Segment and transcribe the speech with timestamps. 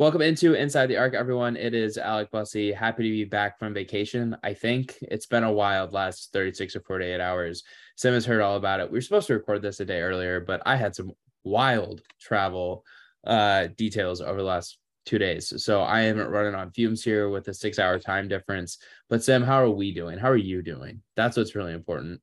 [0.00, 1.58] Welcome into Inside the Arc, everyone.
[1.58, 2.72] It is Alec Bussey.
[2.72, 4.34] Happy to be back from vacation.
[4.42, 7.64] I think it's been a wild last 36 or 48 hours.
[7.96, 8.90] Sim has heard all about it.
[8.90, 11.12] We were supposed to record this a day earlier, but I had some
[11.44, 12.82] wild travel
[13.26, 15.62] uh, details over the last two days.
[15.62, 18.78] So I am running on fumes here with a six hour time difference.
[19.10, 20.16] But Sim, how are we doing?
[20.16, 21.02] How are you doing?
[21.14, 22.22] That's what's really important.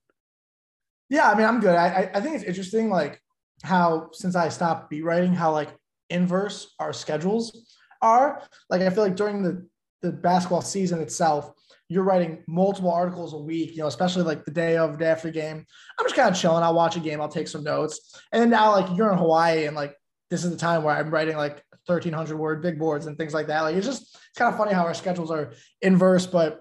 [1.11, 1.75] Yeah, I mean, I'm good.
[1.75, 3.21] I I think it's interesting, like
[3.61, 5.69] how since I stopped beat writing, how like
[6.09, 8.41] inverse our schedules are.
[8.69, 9.67] Like I feel like during the
[10.01, 11.51] the basketball season itself,
[11.89, 15.29] you're writing multiple articles a week, you know, especially like the day of, day after
[15.31, 15.65] game.
[15.99, 16.63] I'm just kind of chilling.
[16.63, 18.19] I'll watch a game, I'll take some notes.
[18.31, 19.95] And then now, like, you're in Hawaii and like
[20.29, 23.47] this is the time where I'm writing like 1300 word big boards and things like
[23.47, 23.61] that.
[23.61, 26.59] Like, it's just, it's kind of funny how our schedules are inverse, but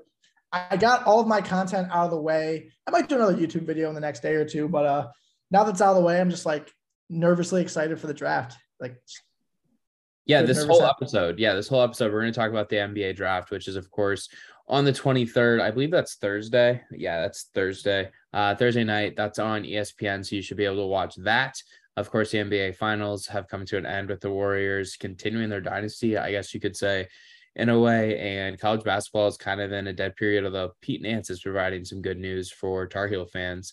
[0.53, 2.71] I got all of my content out of the way.
[2.87, 5.09] I might do another YouTube video in the next day or two, but uh,
[5.51, 6.71] now that's out of the way, I'm just like
[7.11, 8.57] nervously excited for the draft.
[8.79, 8.97] Like,
[10.27, 11.39] yeah, this whole episode.
[11.39, 13.91] Yeah, this whole episode, we're going to talk about the NBA draft, which is, of
[13.91, 14.29] course,
[14.69, 15.61] on the 23rd.
[15.61, 16.83] I believe that's Thursday.
[16.91, 18.11] Yeah, that's Thursday.
[18.33, 19.15] Uh, Thursday night.
[19.17, 20.27] That's on ESPN.
[20.27, 21.57] So you should be able to watch that.
[21.97, 25.61] Of course, the NBA finals have come to an end with the Warriors continuing their
[25.61, 27.09] dynasty, I guess you could say,
[27.55, 28.19] in a way.
[28.19, 31.85] And college basketball is kind of in a dead period, although Pete Nance is providing
[31.85, 33.73] some good news for Tar Heel fans.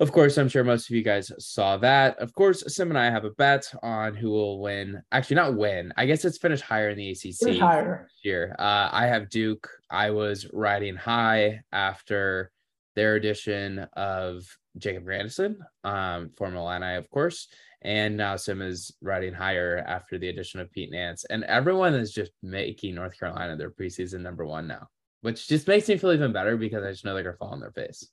[0.00, 2.18] Of course, I'm sure most of you guys saw that.
[2.18, 5.00] Of course, Sim and I have a bet on who will win.
[5.12, 5.92] Actually, not win.
[5.96, 8.08] I guess it's finished higher in the ACC higher.
[8.24, 8.56] year.
[8.58, 9.68] Uh, I have Duke.
[9.88, 12.50] I was riding high after
[12.96, 14.44] their addition of
[14.78, 17.46] Jacob Grandison, um, former Illini, of course.
[17.82, 21.24] And now Sim is riding higher after the addition of Pete Nance.
[21.26, 24.88] And everyone is just making North Carolina their preseason number one now,
[25.20, 27.50] which just makes me feel even better because I just know they're going to fall
[27.50, 28.08] on their face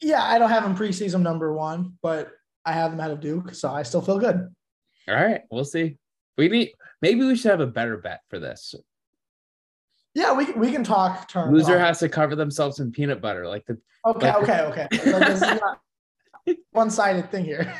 [0.00, 2.30] yeah, I don't have them preseason number one, but
[2.64, 4.48] I have them out of Duke, so I still feel good.
[5.08, 5.96] All right, we'll see.
[6.36, 6.72] We need
[7.02, 8.74] maybe we should have a better bet for this.
[10.14, 11.28] Yeah, we we can talk.
[11.28, 13.78] Turn Loser has to cover themselves in peanut butter, like the.
[14.06, 16.54] Okay, like okay, okay.
[16.72, 17.72] one-sided thing here.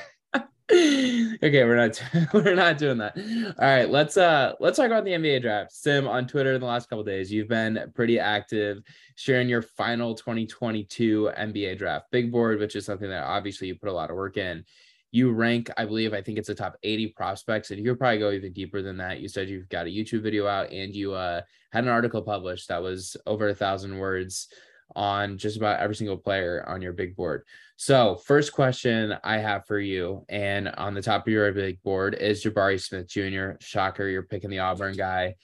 [0.71, 2.03] Okay, we're not
[2.35, 3.17] we're not doing that.
[3.17, 5.73] All right, let's uh let's talk about the NBA draft.
[5.73, 8.83] Sim on Twitter in the last couple days, you've been pretty active
[9.15, 13.89] sharing your final 2022 NBA draft big board, which is something that obviously you put
[13.89, 14.63] a lot of work in.
[15.11, 18.19] You rank, I believe, I think it's a top 80 prospects, and you could probably
[18.19, 19.21] go even deeper than that.
[19.21, 21.41] You said you've got a YouTube video out, and you uh,
[21.73, 24.49] had an article published that was over a thousand words
[24.97, 27.45] on just about every single player on your big board.
[27.77, 32.15] So, first question I have for you, and on the top of your big board
[32.15, 33.53] is Jabari Smith Jr.
[33.61, 35.37] Shocker, you're picking the Auburn guy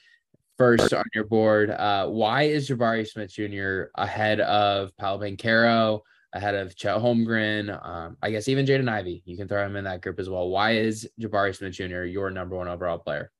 [0.57, 1.69] first on your board.
[1.69, 3.89] Uh, why is Jabari Smith Jr.
[3.95, 6.01] ahead of Paolo Banchero,
[6.33, 7.69] ahead of Chet Holmgren?
[7.85, 10.49] Um, I guess even Jaden Ivey, you can throw him in that group as well.
[10.49, 12.03] Why is Jabari Smith Jr.
[12.03, 13.31] your number one overall player?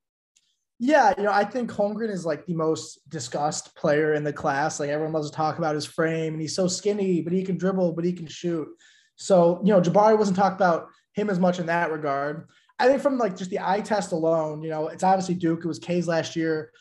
[0.77, 4.79] Yeah, you know, I think Holmgren is like the most discussed player in the class.
[4.79, 7.57] Like everyone loves to talk about his frame and he's so skinny, but he can
[7.57, 8.67] dribble, but he can shoot.
[9.15, 12.49] So, you know, Jabari wasn't talked about him as much in that regard.
[12.77, 15.63] I think from like just the eye test alone, you know, it's obviously Duke.
[15.63, 16.71] It was K's last year.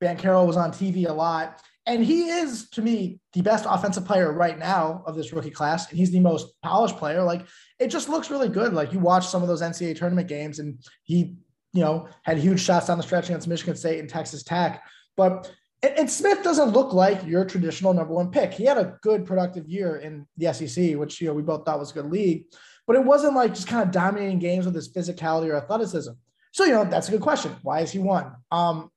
[0.00, 1.60] Banchero was on TV a lot.
[1.86, 5.88] And he is, to me, the best offensive player right now of this rookie class.
[5.90, 7.22] And he's the most polished player.
[7.22, 7.46] Like,
[7.80, 8.74] it just looks really good.
[8.74, 11.36] Like, you watch some of those NCAA tournament games, and he
[11.72, 14.82] you know, had huge shots down the stretch against Michigan State and Texas Tech.
[15.16, 15.50] But
[15.82, 18.52] and, Smith doesn't look like your traditional number one pick.
[18.52, 21.78] He had a good productive year in the SEC, which you know we both thought
[21.78, 22.44] was a good league,
[22.86, 26.12] but it wasn't like just kind of dominating games with his physicality or athleticism.
[26.52, 27.56] So you know that's a good question.
[27.62, 28.32] Why is he one?
[28.50, 28.90] Um,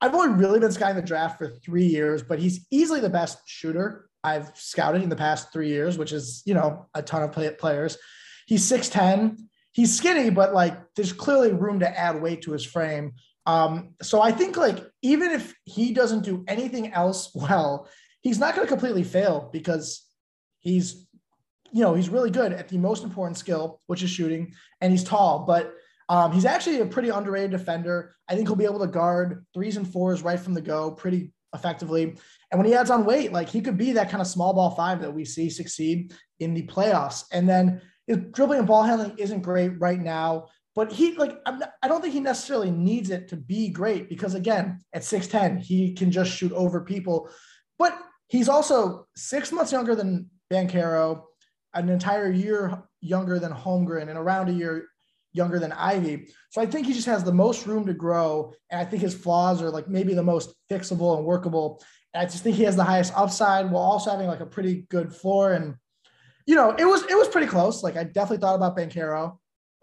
[0.00, 3.38] I've only really been scouting the draft for three years, but he's easily the best
[3.46, 7.32] shooter I've scouted in the past three years, which is you know a ton of
[7.32, 7.98] play- players.
[8.46, 12.64] He's six ten he's skinny, but like there's clearly room to add weight to his
[12.64, 13.12] frame.
[13.46, 17.88] Um, so I think like even if he doesn't do anything else well,
[18.20, 20.06] he's not going to completely fail because
[20.60, 21.06] he's,
[21.72, 25.02] you know, he's really good at the most important skill, which is shooting, and he's
[25.02, 25.44] tall.
[25.46, 25.74] But
[26.08, 28.14] um, he's actually a pretty underrated defender.
[28.28, 31.32] I think he'll be able to guard threes and fours right from the go pretty
[31.54, 32.14] effectively.
[32.50, 34.70] And when he adds on weight, like he could be that kind of small ball
[34.70, 37.24] five that we see succeed in the playoffs.
[37.32, 37.80] And then
[38.16, 42.14] dribbling and ball handling isn't great right now, but he like not, i don't think
[42.14, 46.52] he necessarily needs it to be great because again, at 6'10, he can just shoot
[46.52, 47.28] over people.
[47.78, 47.98] But
[48.28, 51.24] he's also six months younger than Banchero,
[51.74, 54.88] an entire year younger than Holmgren, and around a year
[55.32, 56.28] younger than Ivey.
[56.50, 58.52] So I think he just has the most room to grow.
[58.70, 61.82] And I think his flaws are like maybe the most fixable and workable.
[62.12, 64.86] And I just think he has the highest upside while also having like a pretty
[64.90, 65.52] good floor.
[65.52, 65.76] And
[66.46, 67.82] you know, it was it was pretty close.
[67.82, 69.38] Like I definitely thought about Banchero.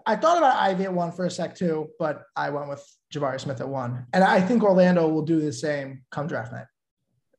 [0.06, 2.84] I thought about Ivey at one for a sec too, but I went with
[3.14, 4.06] Jabari Smith at one.
[4.14, 6.66] And I think Orlando will do the same come draft night.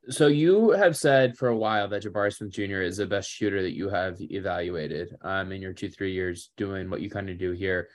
[0.08, 2.82] So you have said for a while that Jabari Smith Jr.
[2.82, 6.90] is the best shooter that you have evaluated um, in your two, three years doing
[6.90, 7.88] what you kind of do here.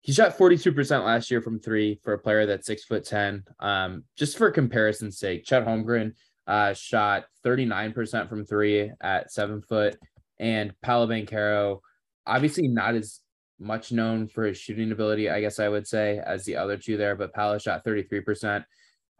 [0.00, 3.44] He shot 42% last year from three for a player that's six foot 10.
[3.60, 6.12] Um, just for comparison's sake, Chet Holmgren
[6.46, 9.98] uh, shot 39% from three at seven foot.
[10.38, 11.80] And Paolo Banchero,
[12.26, 13.20] obviously not as
[13.58, 16.96] much known for his shooting ability, I guess I would say, as the other two
[16.96, 18.64] there, but Paolo shot 33%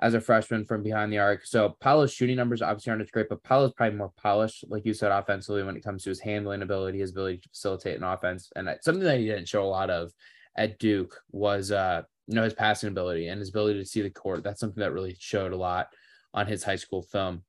[0.00, 1.44] as a freshman from behind the arc.
[1.44, 4.94] So Paolo's shooting numbers obviously aren't as great, but Paolo's probably more polished, like you
[4.94, 8.50] said, offensively when it comes to his handling ability, his ability to facilitate an offense.
[8.54, 10.12] And something that he didn't show a lot of
[10.56, 14.10] at Duke was uh, you know, his passing ability and his ability to see the
[14.10, 14.44] court.
[14.44, 15.88] That's something that really showed a lot
[16.34, 17.42] on his high school film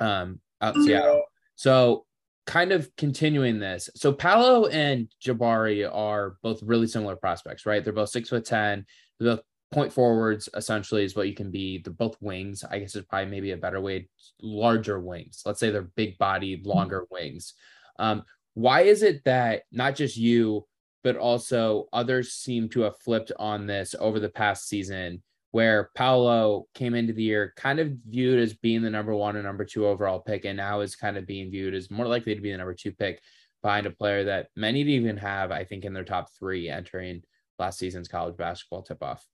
[0.00, 1.22] um out in Seattle.
[1.54, 2.06] So
[2.46, 3.90] kind of continuing this.
[3.94, 7.84] So Paolo and Jabari are both really similar prospects, right?
[7.84, 8.86] They're both six foot ten.
[9.18, 11.78] They're both point forwards essentially is what you can be.
[11.78, 12.64] They're both wings.
[12.68, 14.08] I guess is probably maybe a better way.
[14.42, 15.42] Larger wings.
[15.46, 17.54] Let's say they're big bodied, longer wings.
[17.98, 20.66] Um, why is it that not just you,
[21.04, 25.22] but also others seem to have flipped on this over the past season?
[25.52, 29.44] Where Paolo came into the year kind of viewed as being the number one and
[29.44, 32.40] number two overall pick, and now is kind of being viewed as more likely to
[32.40, 33.20] be the number two pick
[33.62, 37.22] behind a player that many didn't even have, I think, in their top three entering
[37.58, 39.24] last season's college basketball tip off.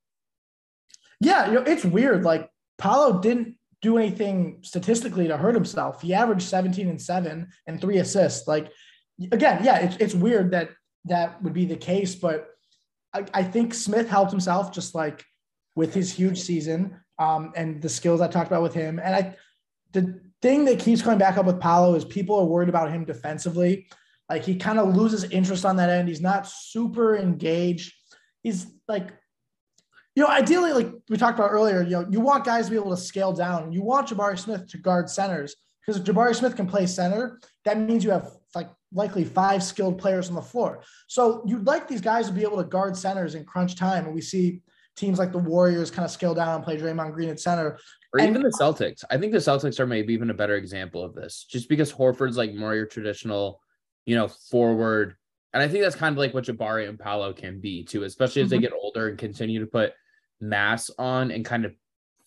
[1.20, 2.24] Yeah, you know, it's weird.
[2.24, 6.02] Like Paolo didn't do anything statistically to hurt himself.
[6.02, 8.48] He averaged 17 and seven and three assists.
[8.48, 8.70] Like
[9.32, 10.70] again, yeah, it's, it's weird that
[11.06, 12.48] that would be the case, but
[13.14, 15.24] I, I think Smith helped himself just like
[15.76, 18.98] with his huge season um, and the skills I talked about with him.
[18.98, 19.36] And I,
[19.92, 23.04] the thing that keeps coming back up with Paolo is people are worried about him
[23.04, 23.86] defensively.
[24.28, 26.08] Like he kind of loses interest on that end.
[26.08, 27.94] He's not super engaged.
[28.42, 29.12] He's like
[30.16, 32.76] you know, ideally, like we talked about earlier, you know, you want guys to be
[32.76, 33.70] able to scale down.
[33.70, 35.54] You want Jabari Smith to guard centers
[35.86, 39.98] because if Jabari Smith can play center, that means you have like likely five skilled
[39.98, 40.82] players on the floor.
[41.06, 44.06] So you'd like these guys to be able to guard centers in crunch time.
[44.06, 44.62] And we see
[44.96, 47.78] teams like the Warriors kind of scale down and play Draymond Green at center.
[48.12, 49.04] Or and, even the Celtics.
[49.10, 52.36] I think the Celtics are maybe even a better example of this, just because Horford's
[52.36, 53.60] like more your traditional,
[54.06, 55.16] you know, forward.
[55.52, 58.42] And I think that's kind of like what Jabari and Paolo can be too, especially
[58.42, 58.56] as mm-hmm.
[58.56, 59.92] they get older and continue to put
[60.40, 61.74] mass on and kind of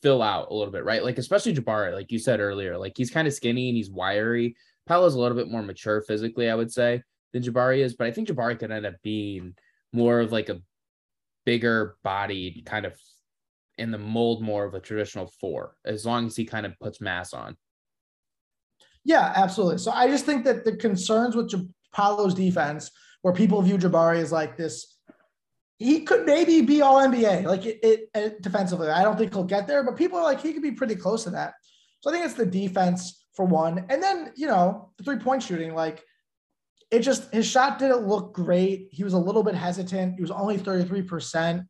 [0.01, 1.03] fill out a little bit, right?
[1.03, 4.55] Like especially Jabari, like you said earlier, like he's kind of skinny and he's wiry.
[4.87, 8.11] Paolo's a little bit more mature physically, I would say, than Jabari is, but I
[8.11, 9.55] think Jabari could end up being
[9.93, 10.61] more of like a
[11.45, 12.93] bigger bodied kind of
[13.77, 16.99] in the mold more of a traditional four, as long as he kind of puts
[16.99, 17.55] mass on.
[19.05, 19.77] Yeah, absolutely.
[19.77, 21.51] So I just think that the concerns with
[21.93, 22.91] Paolo's defense,
[23.21, 24.99] where people view Jabari as like this
[25.79, 28.89] he could maybe be all NBA, like it, it, it, defensively.
[28.89, 31.23] I don't think he'll get there, but people are like he could be pretty close
[31.23, 31.53] to that.
[32.01, 35.41] So I think it's the defense for one, and then you know the three point
[35.41, 35.73] shooting.
[35.73, 36.03] Like
[36.91, 38.89] it just his shot didn't look great.
[38.91, 40.15] He was a little bit hesitant.
[40.15, 41.63] He was only thirty three percent.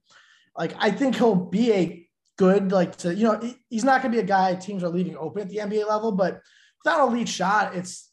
[0.57, 4.17] Like I think he'll be a good like to you know he's not going to
[4.17, 6.41] be a guy teams are leaving open at the NBA level, but
[6.83, 8.09] without a lead shot, it's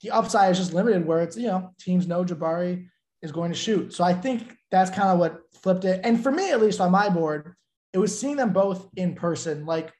[0.00, 1.06] the upside is just limited.
[1.06, 2.88] Where it's you know teams know Jabari
[3.22, 3.94] is going to shoot.
[3.94, 6.00] So I think that's kind of what flipped it.
[6.02, 7.54] And for me, at least on my board,
[7.92, 9.92] it was seeing them both in person, like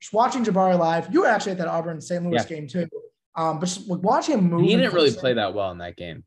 [0.00, 1.12] just watching Jabari live.
[1.12, 2.24] You were actually at that Auburn St.
[2.24, 2.44] Louis yeah.
[2.44, 2.88] game too.
[3.36, 4.62] Um, but just watching him move.
[4.62, 6.24] He didn't really play that well in that game.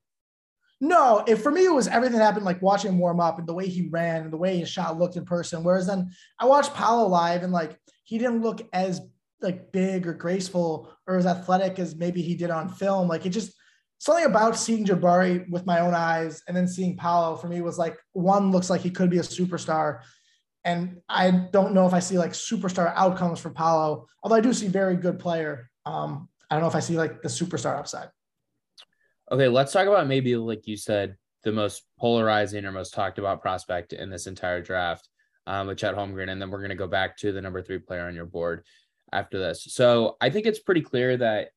[0.79, 3.47] No, it, for me, it was everything that happened, like watching him warm up and
[3.47, 5.63] the way he ran and the way his shot looked in person.
[5.63, 9.01] Whereas then I watched Paolo live and like he didn't look as
[9.41, 13.07] like big or graceful or as athletic as maybe he did on film.
[13.07, 13.53] Like it just
[13.97, 17.79] something about seeing Jabari with my own eyes and then seeing Paolo for me was
[17.79, 20.01] like one looks like he could be a superstar.
[20.63, 24.53] And I don't know if I see like superstar outcomes for Paolo, although I do
[24.53, 25.69] see very good player.
[25.85, 28.09] Um, I don't know if I see like the superstar upside.
[29.31, 33.41] Okay, let's talk about maybe like you said, the most polarizing or most talked about
[33.41, 35.09] prospect in this entire draft
[35.45, 37.79] um, with Chet Holmgren, and then we're going to go back to the number three
[37.79, 38.63] player on your board
[39.11, 39.65] after this.
[39.69, 41.49] So I think it's pretty clear that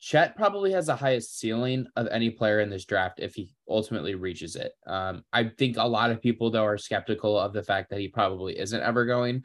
[0.00, 4.14] Chet probably has the highest ceiling of any player in this draft if he ultimately
[4.14, 4.72] reaches it.
[4.86, 8.08] Um, I think a lot of people though are skeptical of the fact that he
[8.08, 9.44] probably isn't ever going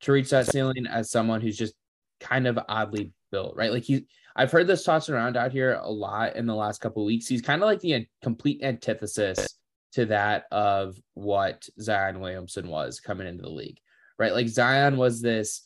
[0.00, 1.74] to reach that ceiling as someone who's just
[2.20, 3.72] kind of oddly built, right?
[3.72, 7.04] Like he, I've heard this tossed around out here a lot in the last couple
[7.04, 7.26] weeks.
[7.26, 9.56] He's kind of like the complete antithesis
[9.94, 13.78] to that of what Zion Williamson was coming into the league,
[14.20, 14.32] right?
[14.32, 15.62] Like Zion was this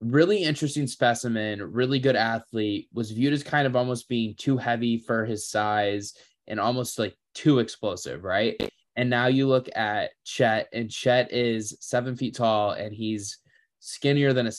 [0.00, 4.96] really interesting specimen, really good athlete, was viewed as kind of almost being too heavy
[4.96, 6.14] for his size
[6.46, 8.56] and almost like too explosive, right?
[8.96, 13.38] And now you look at Chet, and Chet is seven feet tall and he's
[13.80, 14.52] skinnier than a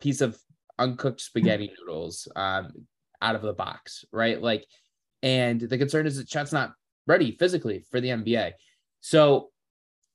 [0.00, 0.38] piece of
[0.78, 2.72] uncooked spaghetti noodles um,
[3.20, 4.40] out of the box, right?
[4.40, 4.66] Like,
[5.22, 6.72] and the concern is that Chet's not
[7.06, 8.52] ready physically for the NBA.
[9.00, 9.50] So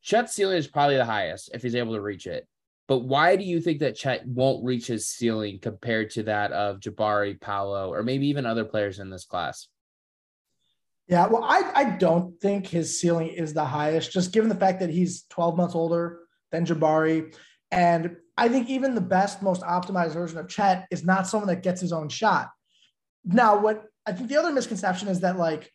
[0.02, 2.48] Chet's ceiling is probably the highest if he's able to reach it.
[2.88, 6.80] But why do you think that Chet won't reach his ceiling compared to that of
[6.80, 9.68] Jabari, Paolo, or maybe even other players in this class?
[11.08, 14.80] Yeah, well, I, I don't think his ceiling is the highest, just given the fact
[14.80, 16.20] that he's 12 months older
[16.52, 17.36] than Jabari.
[17.72, 21.64] And I think even the best, most optimized version of Chet is not someone that
[21.64, 22.50] gets his own shot.
[23.26, 25.72] Now, what I think the other misconception is that like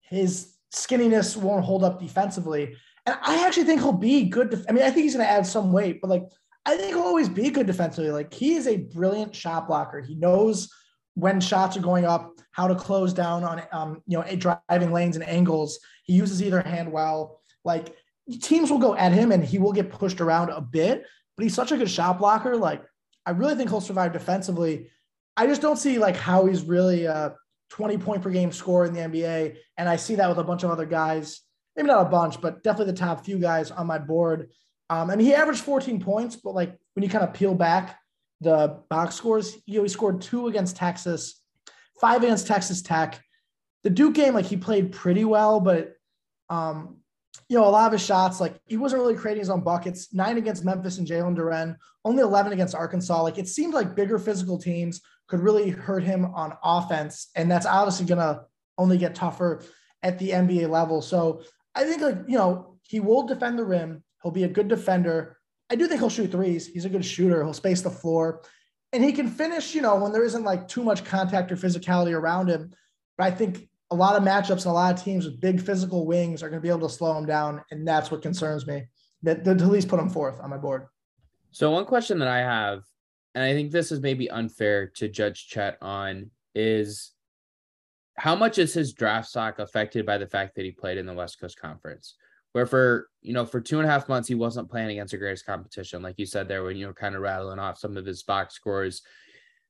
[0.00, 2.76] his skinniness won't hold up defensively.
[3.06, 4.50] And I actually think he'll be good.
[4.50, 6.24] Def- I mean, I think he's going to add some weight, but like,
[6.64, 8.10] I think he'll always be good defensively.
[8.10, 10.00] Like, he is a brilliant shot blocker.
[10.00, 10.68] He knows
[11.14, 15.16] when shots are going up, how to close down on, um, you know, driving lanes
[15.16, 15.80] and angles.
[16.04, 17.40] He uses either hand well.
[17.64, 17.94] Like,
[18.40, 21.04] teams will go at him and he will get pushed around a bit,
[21.42, 22.56] but he's such a good shot blocker.
[22.56, 22.84] Like,
[23.26, 24.90] I really think he'll survive defensively.
[25.36, 27.34] I just don't see like how he's really a
[27.70, 29.56] 20 point per game score in the NBA.
[29.76, 31.40] And I see that with a bunch of other guys,
[31.74, 34.50] maybe not a bunch, but definitely the top few guys on my board.
[34.88, 37.98] Um, mean, he averaged 14 points, but like when you kind of peel back
[38.40, 41.42] the box scores, you know, he scored two against Texas,
[42.00, 43.20] five against Texas Tech.
[43.82, 45.94] The Duke game, like he played pretty well, but
[46.48, 46.98] um,
[47.52, 50.14] you know, a lot of his shots, like he wasn't really creating his own buckets.
[50.14, 53.22] Nine against Memphis and Jalen Duren, only 11 against Arkansas.
[53.22, 57.28] Like it seemed like bigger physical teams could really hurt him on offense.
[57.36, 58.46] And that's obviously going to
[58.78, 59.62] only get tougher
[60.02, 61.02] at the NBA level.
[61.02, 61.42] So
[61.74, 64.02] I think, like, you know, he will defend the rim.
[64.22, 65.36] He'll be a good defender.
[65.68, 66.66] I do think he'll shoot threes.
[66.66, 67.44] He's a good shooter.
[67.44, 68.40] He'll space the floor
[68.94, 72.14] and he can finish, you know, when there isn't like too much contact or physicality
[72.18, 72.72] around him.
[73.18, 76.06] But I think a lot of matchups and a lot of teams with big physical
[76.06, 77.62] wings are going to be able to slow him down.
[77.70, 78.84] And that's what concerns me
[79.22, 80.86] that, at least put him fourth on my board.
[81.50, 82.82] So, one question that I have,
[83.34, 87.12] and I think this is maybe unfair to judge Chet on, is
[88.16, 91.12] how much is his draft stock affected by the fact that he played in the
[91.12, 92.14] West Coast Conference?
[92.52, 95.18] Where for you know for two and a half months he wasn't playing against the
[95.18, 98.06] greatest competition, like you said there when you were kind of rattling off some of
[98.06, 99.02] his box scores.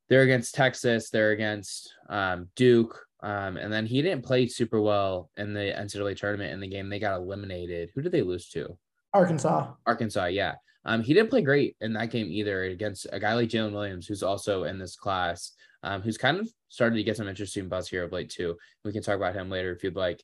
[0.09, 5.29] They're against Texas, they're against um, Duke, um, and then he didn't play super well
[5.37, 6.89] in the NCAA tournament in the game.
[6.89, 7.89] They got eliminated.
[7.95, 8.77] Who did they lose to?
[9.13, 9.71] Arkansas.
[9.85, 10.55] Arkansas, yeah.
[10.83, 14.05] Um, he didn't play great in that game either against a guy like Jalen Williams,
[14.05, 15.53] who's also in this class,
[15.83, 18.57] um, who's kind of started to get some interesting buzz here of late too.
[18.83, 20.21] We can talk about him later if you'd like.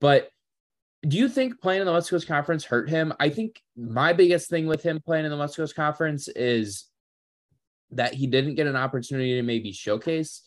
[0.00, 0.28] But
[1.06, 3.12] do you think playing in the West Coast Conference hurt him?
[3.20, 6.86] I think my biggest thing with him playing in the West Coast Conference is
[7.92, 10.42] that he didn't get an opportunity to maybe showcase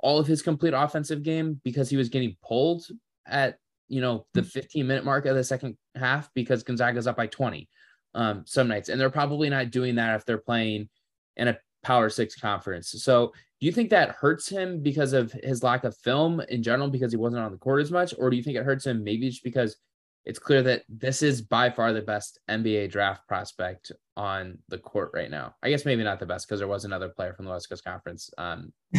[0.00, 2.86] all of his complete offensive game because he was getting pulled
[3.26, 7.26] at you know the 15 minute mark of the second half because Gonzaga's up by
[7.26, 7.68] 20
[8.14, 10.88] um, some nights, and they're probably not doing that if they're playing
[11.36, 12.90] in a Power Six conference.
[13.02, 16.88] So, do you think that hurts him because of his lack of film in general,
[16.88, 19.02] because he wasn't on the court as much, or do you think it hurts him
[19.02, 19.76] maybe just because
[20.24, 25.10] it's clear that this is by far the best NBA draft prospect on the court
[25.14, 25.54] right now?
[25.62, 27.84] I guess maybe not the best because there was another player from the West Coast
[27.84, 28.30] Conference.
[28.38, 28.72] Um,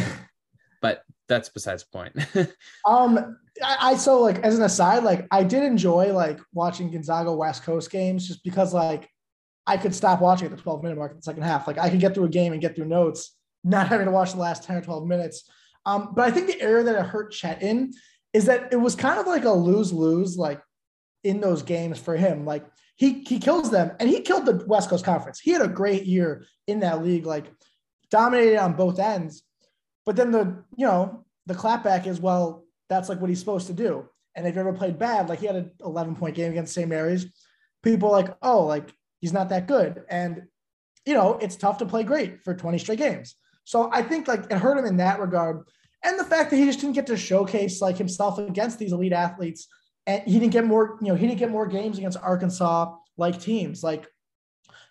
[0.81, 2.53] but that's besides the point.
[2.85, 7.31] um, I, I, so like as an aside, like I did enjoy like watching Gonzaga
[7.33, 9.09] West Coast games just because like
[9.67, 11.67] I could stop watching at the 12 minute mark in the second half.
[11.67, 14.33] Like I could get through a game and get through notes, not having to watch
[14.33, 15.49] the last 10 or 12 minutes.
[15.85, 17.93] Um, but I think the area that it hurt Chet in
[18.33, 20.61] is that it was kind of like a lose lose, like
[21.23, 22.45] in those games for him.
[22.45, 25.39] Like he he kills them and he killed the West Coast Conference.
[25.39, 27.45] He had a great year in that league, like
[28.11, 29.43] dominated on both ends.
[30.09, 33.73] But then the, you know, the clapback is, well, that's like what he's supposed to
[33.73, 34.09] do.
[34.33, 36.89] And if you ever played bad, like he had an 11 point game against St.
[36.89, 37.27] Mary's,
[37.83, 40.01] people like, oh, like he's not that good.
[40.09, 40.47] And,
[41.05, 43.35] you know, it's tough to play great for 20 straight games.
[43.65, 45.67] So I think like it hurt him in that regard.
[46.03, 49.13] And the fact that he just didn't get to showcase like himself against these elite
[49.13, 49.67] athletes.
[50.07, 53.39] And he didn't get more, you know, he didn't get more games against Arkansas like
[53.39, 53.83] teams.
[53.83, 54.07] Like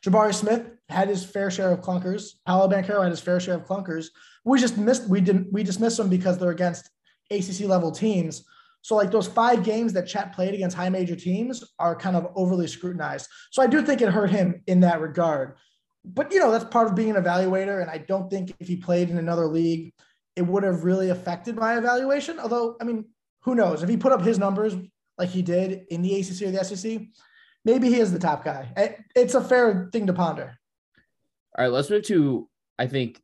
[0.04, 2.32] Jabari Smith had his fair share of clunkers.
[2.46, 4.06] Paolo Banchero had his fair share of clunkers.
[4.44, 5.08] We just missed.
[5.08, 5.52] We didn't.
[5.52, 6.90] We dismissed them because they're against
[7.30, 8.44] ACC level teams.
[8.82, 12.32] So like those five games that Chet played against high major teams are kind of
[12.36, 13.28] overly scrutinized.
[13.50, 15.56] So I do think it hurt him in that regard.
[16.04, 18.76] But you know that's part of being an evaluator, and I don't think if he
[18.76, 19.92] played in another league,
[20.36, 22.38] it would have really affected my evaluation.
[22.38, 23.04] Although I mean,
[23.40, 24.74] who knows if he put up his numbers
[25.18, 27.00] like he did in the ACC or the SEC,
[27.64, 28.96] maybe he is the top guy.
[29.14, 30.58] It's a fair thing to ponder.
[31.56, 32.48] All right, let's move to
[32.78, 33.20] I think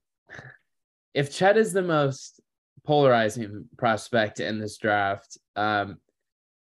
[1.14, 2.40] if Chet is the most
[2.84, 5.98] polarizing prospect in this draft, um,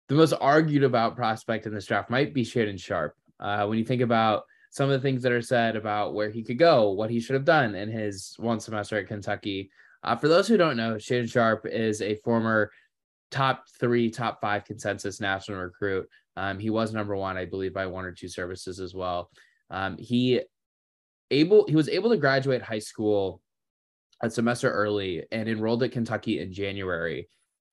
[0.08, 3.16] the most argued about prospect in this draft might be Shaedon Sharpe.
[3.40, 6.42] Uh, when you think about some of the things that are said about where he
[6.42, 9.70] could go, what he should have done in his one semester at Kentucky.
[10.02, 12.70] Uh, for those who don't know, Shaedon Sharpe is a former
[13.30, 16.08] top three, top five consensus national recruit.
[16.36, 19.30] Um, he was number one, I believe, by one or two services as well.
[19.70, 20.40] Um, he
[21.30, 23.40] able he was able to graduate high school
[24.22, 27.28] a semester early and enrolled at Kentucky in January.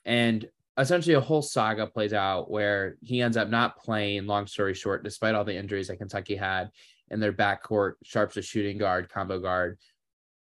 [0.06, 4.74] And essentially a whole saga plays out where he ends up not playing, long story
[4.74, 6.72] short, despite all the injuries that Kentucky had
[7.10, 7.94] in their backcourt.
[8.04, 9.78] Sharpe's a shooting guard, combo guard,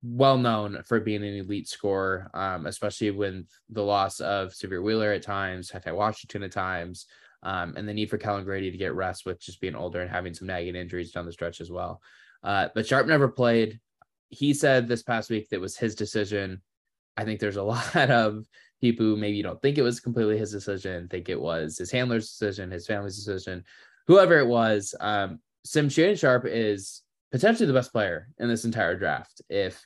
[0.02, 5.12] well known for being an elite scorer, um, especially with the loss of Sahvir Wheeler
[5.12, 7.06] at times, Ty Washington at times,
[7.44, 10.10] um, and the need for Kellan Grady to get rest with just being older and
[10.10, 12.02] having some nagging injuries down the stretch as well.
[12.42, 13.80] Uh, but Sharpe never played.
[14.30, 16.62] He said this past week that was his decision.
[17.16, 17.64] I think there's a
[17.96, 18.46] lot of
[18.82, 22.30] people who maybe don't think it was completely his decision, think it was his handler's
[22.30, 23.64] decision, his family's decision,
[24.08, 24.96] whoever it was.
[25.00, 29.42] Um, Sim Sharpe is potentially the best player in this entire draft.
[29.50, 29.86] If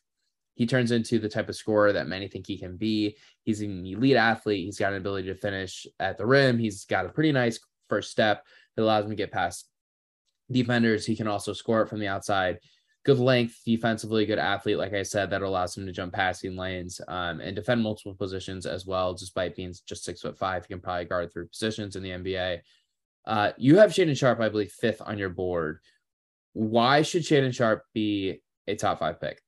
[0.58, 3.86] he turns into the type of scorer that many think he can be, he's an
[3.86, 4.66] elite athlete.
[4.66, 6.58] He's got an ability to finish at the rim.
[6.58, 8.44] He's got a pretty nice first step
[8.76, 9.70] that allows him to get past
[10.52, 11.06] defenders.
[11.06, 12.58] He can also score it from the outside.
[13.06, 14.80] Good length, defensively, good athlete.
[14.80, 18.66] Like I said, that allows him to jump passing lanes um, and defend multiple positions
[18.66, 19.14] as well.
[19.14, 22.62] Despite being just six foot five, he can probably guard three positions in the NBA.
[23.28, 25.82] Uh, you have Shaedon Sharpe, I believe, fifth on your board.
[26.54, 29.40] Why should Shaedon Sharpe be a top five pick?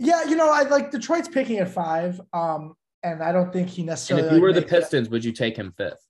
[0.00, 2.20] Yeah, you know, I like Detroit's picking at five.
[2.32, 4.26] Um, and I don't think he necessarily.
[4.26, 6.04] And if you were the Pistons, would you take him fifth?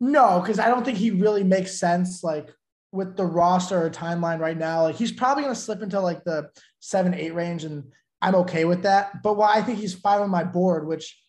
[0.00, 2.24] No, because I don't think he really makes sense.
[2.24, 2.48] Like
[2.92, 6.24] with the roster or timeline right now, like he's probably going to slip into like
[6.24, 7.84] the seven, eight range, and
[8.22, 9.22] I'm okay with that.
[9.22, 11.20] But why I think he's five on my board, which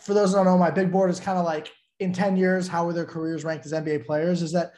[0.00, 2.68] for those who don't know, my big board is kind of like in 10 years,
[2.68, 4.42] how were their careers ranked as NBA players?
[4.42, 4.72] Is that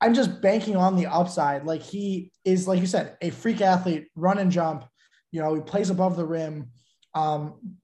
[0.00, 1.64] I'm just banking on the upside.
[1.64, 4.84] Like he is, like you said, a freak athlete, run and jump.
[5.32, 6.70] You know, he plays above the rim.
[7.14, 7.76] Um,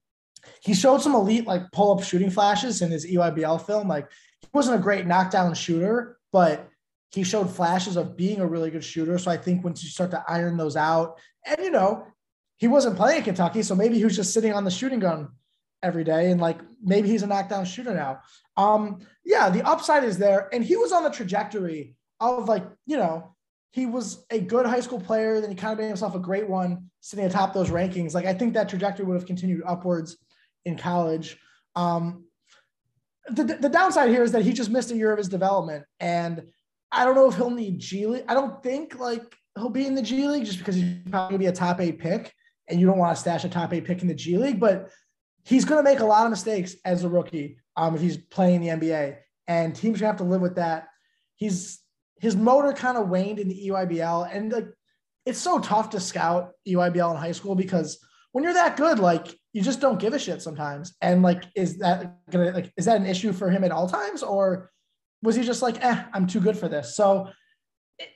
[0.61, 3.87] he showed some elite like pull up shooting flashes in his EYBL film.
[3.87, 4.09] Like
[4.41, 6.69] he wasn't a great knockdown shooter, but
[7.11, 9.17] he showed flashes of being a really good shooter.
[9.17, 12.07] So I think once you start to iron those out, and you know,
[12.57, 15.29] he wasn't playing Kentucky, so maybe he was just sitting on the shooting gun
[15.81, 18.21] every day, and like maybe he's a knockdown shooter now.
[18.57, 22.97] Um, yeah, the upside is there, and he was on the trajectory of like you
[22.97, 23.35] know
[23.73, 26.47] he was a good high school player, then he kind of made himself a great
[26.47, 28.13] one, sitting atop those rankings.
[28.13, 30.15] Like I think that trajectory would have continued upwards
[30.63, 31.39] in college.
[31.75, 32.25] Um,
[33.29, 35.85] the, the downside here is that he just missed a year of his development.
[35.99, 36.43] And
[36.91, 38.25] I don't know if he'll need G League.
[38.27, 41.39] I don't think like he'll be in the G League just because he's probably gonna
[41.39, 42.31] be a top eight pick
[42.69, 44.91] and you don't want to stash a top eight pick in the G League, but
[45.45, 48.67] he's gonna make a lot of mistakes as a rookie um, if he's playing the
[48.67, 49.17] NBA.
[49.47, 50.89] And teams gonna have to live with that.
[51.37, 51.82] He's
[52.23, 54.33] his motor kind of waned in the EYBL.
[54.33, 54.67] And like
[55.25, 57.99] it's so tough to scout EYBL in high school because
[58.31, 60.95] when you're that good, like you just don't give a shit sometimes.
[61.01, 64.23] And like, is that gonna like is that an issue for him at all times,
[64.23, 64.71] or
[65.21, 66.95] was he just like, eh, I'm too good for this?
[66.95, 67.27] So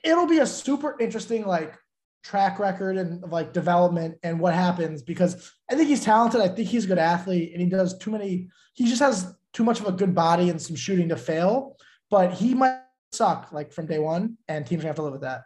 [0.02, 1.76] it'll be a super interesting like
[2.24, 6.40] track record and like development and what happens because I think he's talented.
[6.40, 9.64] I think he's a good athlete and he does too many, he just has too
[9.64, 11.76] much of a good body and some shooting to fail,
[12.10, 12.80] but he might
[13.12, 15.42] suck like from day one and teams have to live with that.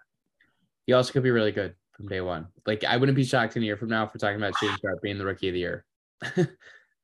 [0.86, 2.48] He also could be really good from day one.
[2.66, 4.80] Like I wouldn't be shocked in a year from now if we're talking about Shaedon
[4.80, 5.84] Sharpe being the rookie of the year.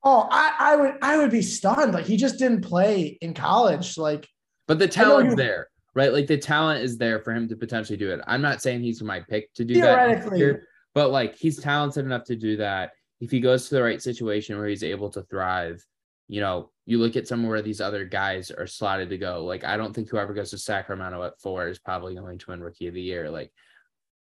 [0.04, 1.94] oh, I, I would I would be stunned.
[1.94, 3.96] Like he just didn't play in college.
[3.96, 4.28] Like
[4.66, 6.12] but the talent's there, right?
[6.12, 8.20] Like the talent is there for him to potentially do it.
[8.26, 12.24] I'm not saying he's my pick to do that year, but like he's talented enough
[12.24, 12.92] to do that.
[13.20, 15.84] If he goes to the right situation where he's able to thrive,
[16.28, 19.44] you know, you look at somewhere where these other guys are slotted to go.
[19.44, 22.62] Like I don't think whoever goes to Sacramento at four is probably going to win
[22.62, 23.30] rookie of the year.
[23.30, 23.52] Like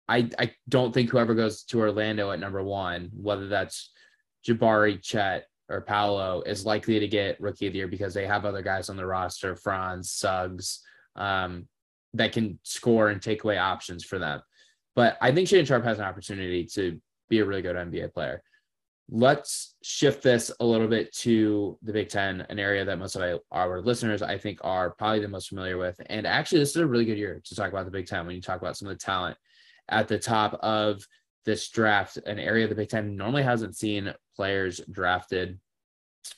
[0.09, 3.91] I, I don't think whoever goes to Orlando at number one, whether that's
[4.47, 8.45] Jabari, Chet, or Paolo, is likely to get rookie of the year because they have
[8.45, 10.81] other guys on the roster, Franz, Suggs,
[11.17, 11.69] um,
[12.15, 14.43] that can score and take away options for them.
[14.95, 18.43] But I think Shaedon Sharpe has an opportunity to be a really good NBA player.
[19.15, 23.41] Let's shift this a little bit to the Big Ten, an area that most of
[23.51, 26.01] our listeners, I think, are probably the most familiar with.
[26.07, 28.35] And actually, this is a really good year to talk about the Big Ten when
[28.35, 29.37] you talk about some of the talent
[29.91, 31.07] at the top of
[31.45, 35.61] this draft, an area the Big Ten normally hasn't seen players drafted.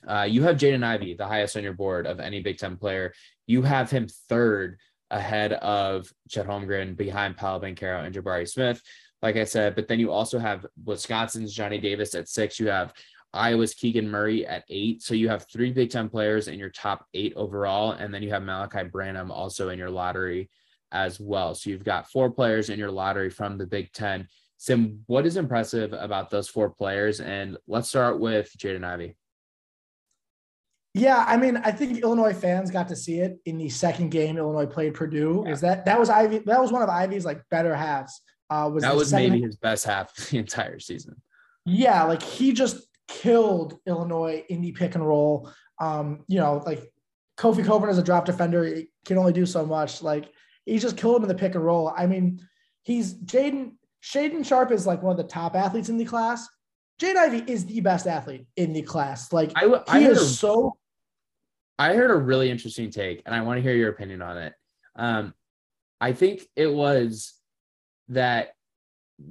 [0.08, 3.12] Uh, you have Jaden Ivey, the highest on your board of any Big Ten player.
[3.46, 4.80] You have him third
[5.12, 8.82] ahead of Chet Holmgren, behind Paolo Banchero and Jabari Smith.
[9.22, 12.60] Like I said, but then you also have Wisconsin's Johnny Davis at six.
[12.60, 12.92] You have
[13.32, 15.02] Iowa's Keegan Murray at eight.
[15.02, 17.92] So you have three Big Ten players in your top eight overall.
[17.92, 20.50] And then you have Malachi Branham also in your lottery
[20.92, 21.54] as well.
[21.54, 24.28] So you've got four players in your lottery from the Big Ten.
[24.56, 27.20] Sim, what is impressive about those four players?
[27.20, 29.16] And let's start with Jaden Ivey.
[30.94, 34.38] Yeah, I mean, I think Illinois fans got to see it in the second game
[34.38, 35.42] Illinois played Purdue.
[35.44, 35.52] Yeah.
[35.52, 36.38] Is that that was Ivey?
[36.38, 38.20] That was one of Ivey's like better halves.
[38.50, 41.20] Uh, was that was maybe his best half of the entire season.
[41.64, 45.50] Yeah, like he just killed Illinois in the pick and roll.
[45.80, 46.92] Um, you know, like
[47.36, 50.02] Kofi Cockburn as a drop defender he can only do so much.
[50.02, 50.30] Like
[50.66, 51.92] he just killed him in the pick and roll.
[51.96, 52.40] I mean,
[52.82, 56.46] he's Jaden Shaedon Sharpe is like one of the top athletes in the class.
[57.00, 59.32] Jaden Ivey is the best athlete in the class.
[59.32, 60.76] Like I, I he is a, so.
[61.76, 64.54] I heard a really interesting take, and I want to hear your opinion on it.
[64.94, 65.34] Um,
[66.00, 67.34] I think it was
[68.08, 68.54] that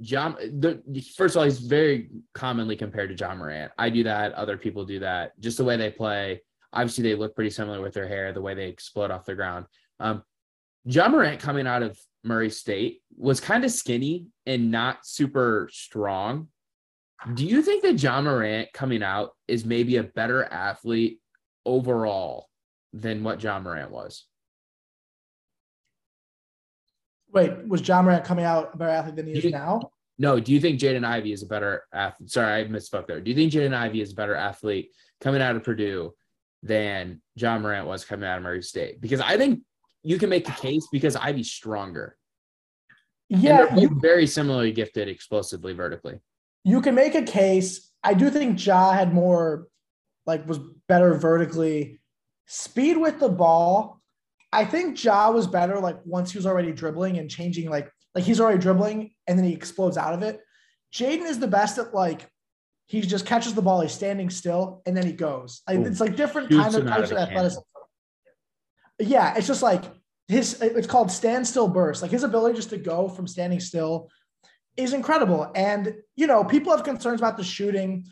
[0.00, 0.36] John.
[0.60, 0.82] The,
[1.16, 3.72] first of all, he's very commonly compared to Ja Morant.
[3.78, 4.32] I do that.
[4.32, 5.38] Other people do that.
[5.40, 6.42] Just the way they play.
[6.72, 9.66] Obviously, they look pretty similar with their hair, the way they explode off the ground.
[10.00, 10.22] Um,
[10.84, 16.48] Ja Morant coming out of Murray State was kind of skinny and not super strong.
[17.34, 21.20] Do you think that Ja Morant coming out is maybe a better athlete
[21.64, 22.48] overall
[22.92, 24.26] than what Ja Morant was?
[27.34, 29.90] Wait, was Ja Morant coming out a better athlete than he is now?
[30.18, 30.38] No.
[30.38, 32.30] Do you think Jaden Ivey is a better athlete?
[32.30, 33.20] Sorry, I misspoke there.
[33.20, 36.14] Do you think Jaden Ivey is a better athlete coming out of Purdue
[36.62, 39.00] than Ja Morant was coming out of Murray State?
[39.00, 39.62] Because I think
[40.04, 42.16] you can make the case because Ivey's stronger.
[43.28, 46.20] Yeah, you, very similarly gifted explosively vertically.
[46.62, 47.90] You can make a case.
[48.04, 49.66] I do think Ja had more,
[50.26, 52.00] like, was better vertically.
[52.46, 54.02] Speed with the ball.
[54.54, 58.24] I think Ja was better, like, once he was already dribbling and changing, like, like
[58.24, 60.40] he's already dribbling and then he explodes out of it.
[60.92, 62.28] Jaden is the best at, like,
[62.86, 65.62] he just catches the ball, he's standing still, and then he goes.
[65.66, 67.60] Like, it's like different kind of types of athleticism
[68.98, 69.84] yeah, it's just like
[70.28, 72.02] his it's called standstill burst.
[72.02, 74.10] Like his ability just to go from standing still
[74.76, 75.50] is incredible.
[75.54, 78.06] And you know, people have concerns about the shooting.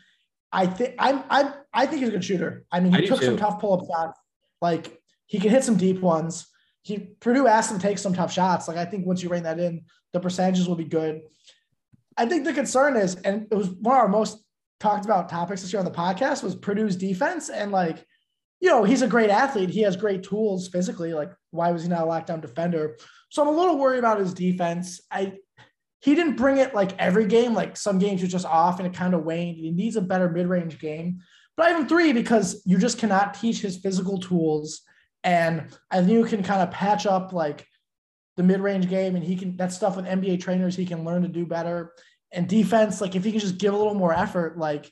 [0.50, 2.64] I think I'm I I think he's a good shooter.
[2.70, 4.18] I mean, he I took some tough pull up shots.
[4.60, 5.00] Like
[5.32, 6.46] he can hit some deep ones.
[6.82, 8.68] He Purdue asked him to take some tough shots.
[8.68, 11.22] Like I think once you bring that in, the percentages will be good.
[12.18, 14.44] I think the concern is, and it was one of our most
[14.78, 17.48] talked about topics this year on the podcast was Purdue's defense.
[17.48, 18.04] And like
[18.60, 19.70] you know, he's a great athlete.
[19.70, 21.14] He has great tools physically.
[21.14, 22.98] Like, why was he not a lockdown defender?
[23.30, 25.00] So I'm a little worried about his defense.
[25.10, 25.38] I
[26.00, 27.54] he didn't bring it like every game.
[27.54, 29.56] Like some games were just off and it kind of waned.
[29.56, 31.20] He needs a better mid-range game.
[31.56, 34.82] But I have him three because you just cannot teach his physical tools.
[35.24, 37.66] And I think you can kind of patch up like
[38.36, 41.28] the mid-range game and he can that stuff with NBA trainers, he can learn to
[41.28, 41.92] do better.
[42.32, 44.90] And defense, like if he can just give a little more effort, like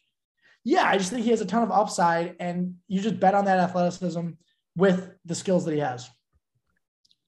[0.64, 3.46] yeah, I just think he has a ton of upside, and you just bet on
[3.46, 4.30] that athleticism
[4.76, 6.08] with the skills that he has.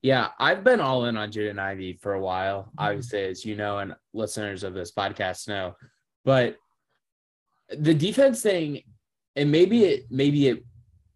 [0.03, 2.79] Yeah, I've been all in on Jaden Ivey for a while, mm-hmm.
[2.79, 5.77] obviously, as you know, and listeners of this podcast know.
[6.25, 6.57] But
[7.71, 8.83] the defense thing,
[9.35, 10.65] and maybe it maybe it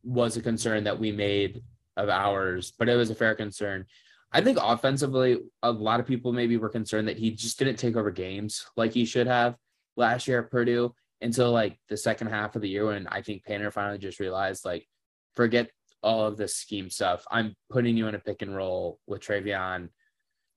[0.03, 1.63] was a concern that we made
[1.97, 3.87] of ours, but it was a fair concern.
[4.33, 7.97] I think offensively, a lot of people maybe were concerned that he just didn't take
[7.97, 9.57] over games like he should have
[9.97, 13.45] last year at Purdue until like the second half of the year when I think
[13.45, 14.87] Painter finally just realized like,
[15.35, 15.71] forget
[16.03, 17.25] all of this scheme stuff.
[17.31, 19.89] I'm putting you in a pick and roll with Trevion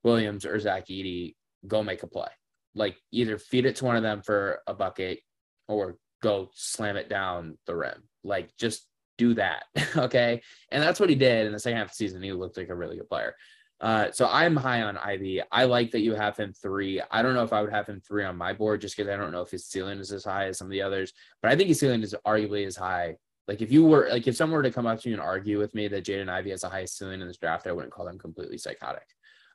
[0.04, 1.36] Williams or Zach Edey.
[1.68, 2.30] Go make a play.
[2.76, 5.20] Like either feed it to one of them for a bucket
[5.68, 8.04] or go slam it down the rim.
[8.24, 8.86] Like just
[9.20, 9.66] do that.
[9.98, 10.42] okay.
[10.72, 12.24] And that's what he did in the second half of the season.
[12.24, 13.36] He looked like a really good player.
[13.82, 15.42] Uh, so I'm high on Ivey.
[15.52, 17.02] I like that you have him three.
[17.12, 19.16] I don't know if I would have him three on my board just because I
[19.16, 21.56] don't know if his ceiling is as high as some of the others, but I
[21.56, 23.16] think his ceiling is arguably as high.
[23.48, 25.60] Like if you were like if someone were to come up to you and argue
[25.60, 28.06] with me that Jaden Ivey has the highest ceiling in this draft, I wouldn't call
[28.06, 29.08] them completely psychotic,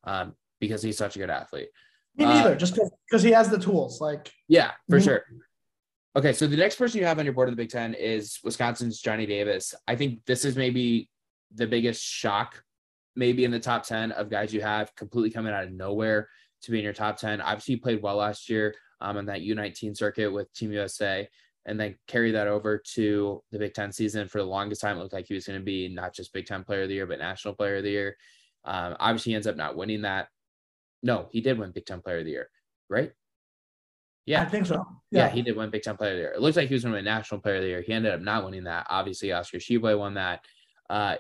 [0.05, 1.69] um, because he's such a good athlete.
[2.17, 4.01] Me neither, uh, just because he has the tools.
[4.01, 5.05] Like yeah, for mm-hmm.
[5.05, 5.25] sure.
[6.17, 8.39] Okay, so the next person you have on your board of the Big Ten is
[8.45, 9.75] Wisconsin's Johnny Davis.
[9.89, 11.11] I think this is maybe
[11.53, 12.63] the biggest shock
[13.17, 16.29] maybe in the top 10 of guys you have completely coming out of nowhere
[16.63, 17.41] to be in your top 10.
[17.41, 21.29] Obviously, you played well last year um, on that U19 circuit with Team USA
[21.67, 24.29] and then carry that over to the Big Ten season.
[24.29, 26.47] For the longest time, it looked like he was going to be not just Big
[26.47, 28.17] Ten player of the year, but national player of the year.
[28.65, 30.29] Um, obviously, he ends up not winning that.
[31.03, 32.51] No, he did win Big Ten player of the year,
[32.89, 33.13] right?
[34.27, 34.87] Yeah, I think so.
[35.11, 35.27] Yeah.
[35.27, 36.33] yeah, he did win Big Ten player of the year.
[36.33, 37.83] It looks like he was going to win national player of the year.
[37.83, 38.87] He ended up not winning that.
[38.89, 40.41] Obviously, Oscar Tshiebwe won that.
[40.89, 41.17] Uh,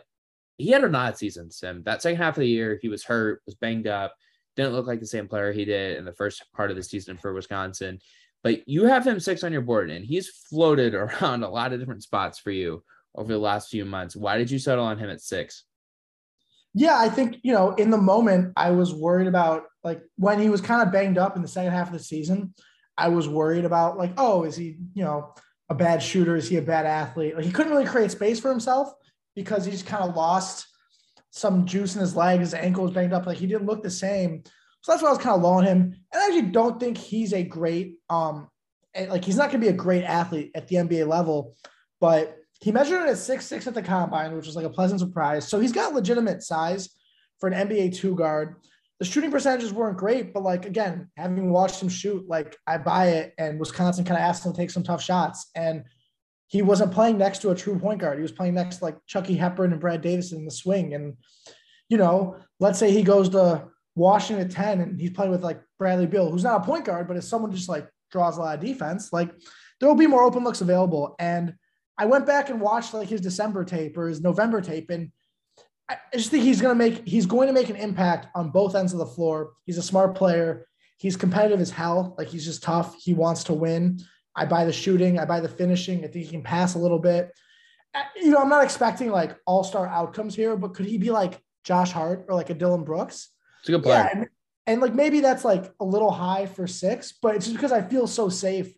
[0.57, 1.83] he had an odd season, Sim.
[1.85, 4.15] That second half of the year, he was hurt, was banged up,
[4.57, 7.17] didn't look like the same player he did in the first part of the season
[7.17, 7.99] for Wisconsin.
[8.43, 11.81] but you have him six on your board, and he's floated around a lot of
[11.81, 12.83] different spots for you
[13.15, 14.17] over the last few months.
[14.17, 15.65] Why did you settle on him at six?
[16.75, 20.49] Yeah, I think, you know, in the moment, I was worried about like when he
[20.49, 22.55] was kind of banged up in the second half of the season.
[22.97, 25.35] I was worried about like, oh, is he, you know,
[25.69, 26.37] a bad shooter?
[26.37, 27.37] Is he a bad athlete?
[27.37, 28.93] Like he couldn't really create space for himself
[29.35, 30.67] because he just kind of lost
[31.31, 32.41] some juice in his leg.
[32.41, 33.27] His ankle was banged up.
[33.27, 34.43] Like he didn't look the same.
[34.83, 35.97] So that's why I was kind of low on him.
[36.13, 38.49] And I actually don't think he's a great, um,
[39.09, 41.57] like he's not going to be a great athlete at the NBA level,
[42.01, 45.01] but he measured it at six six at the combine, which was like a pleasant
[45.01, 45.49] surprise.
[45.49, 46.89] So he's got legitimate size
[47.39, 48.57] for an NBA two guard.
[49.01, 53.09] The shooting percentages weren't great, but like again, having watched him shoot, like I buy
[53.09, 53.35] it.
[53.39, 55.85] And Wisconsin kind of asked him to take some tough shots, and
[56.47, 58.19] he wasn't playing next to a true point guard.
[58.19, 60.95] He was playing next to like Chucky Hepburn and Brad Davis in the swing.
[60.95, 61.17] And
[61.89, 65.61] you know, let's say he goes to Washington at ten, and he's playing with like
[65.79, 68.55] Bradley Beal, who's not a point guard, but is someone just like draws a lot
[68.55, 69.13] of defense.
[69.13, 69.35] Like
[69.81, 71.55] there will be more open looks available, and
[71.99, 75.11] I went back and watched like his December tape or his November tape, and
[76.13, 78.93] I just think he's gonna make he's going to make an impact on both ends
[78.93, 79.53] of the floor.
[79.67, 80.67] He's a smart player.
[80.99, 82.15] He's competitive as hell.
[82.17, 82.97] Like he's just tough.
[83.01, 84.01] He wants to win.
[84.37, 85.19] I buy the shooting.
[85.19, 86.05] I buy the finishing.
[86.05, 87.33] I think he can pass a little bit.
[87.95, 91.11] Uh, you know, I'm not expecting like all star outcomes here, but could he be
[91.11, 93.31] like Josh Hart or like a Dillon Brooks?
[93.61, 93.97] It's a good player.
[93.97, 94.29] Yeah, and,
[94.67, 97.83] and like maybe that's like a little high for six, but it's just because I
[97.83, 98.75] feel so safe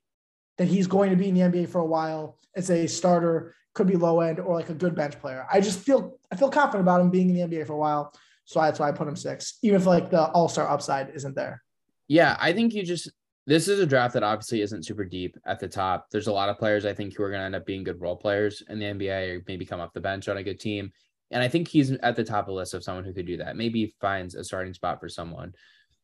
[0.58, 3.86] that he's going to be in the NBA for a while as a starter, could
[3.86, 5.46] be low end or like a good bench player.
[5.52, 8.12] I just feel I feel confident about him being in the NBA for a while.
[8.46, 11.36] So that's why I put him six, even if like the all star upside isn't
[11.36, 11.62] there.
[12.08, 13.10] Yeah, I think you just
[13.46, 16.06] this is a draft that obviously isn't super deep at the top.
[16.10, 18.00] There's a lot of players I think who are going to end up being good
[18.00, 20.90] role players in the NBA or maybe come off the bench on a good team.
[21.30, 23.36] And I think he's at the top of the list of someone who could do
[23.36, 23.56] that.
[23.56, 25.54] Maybe finds a starting spot for someone.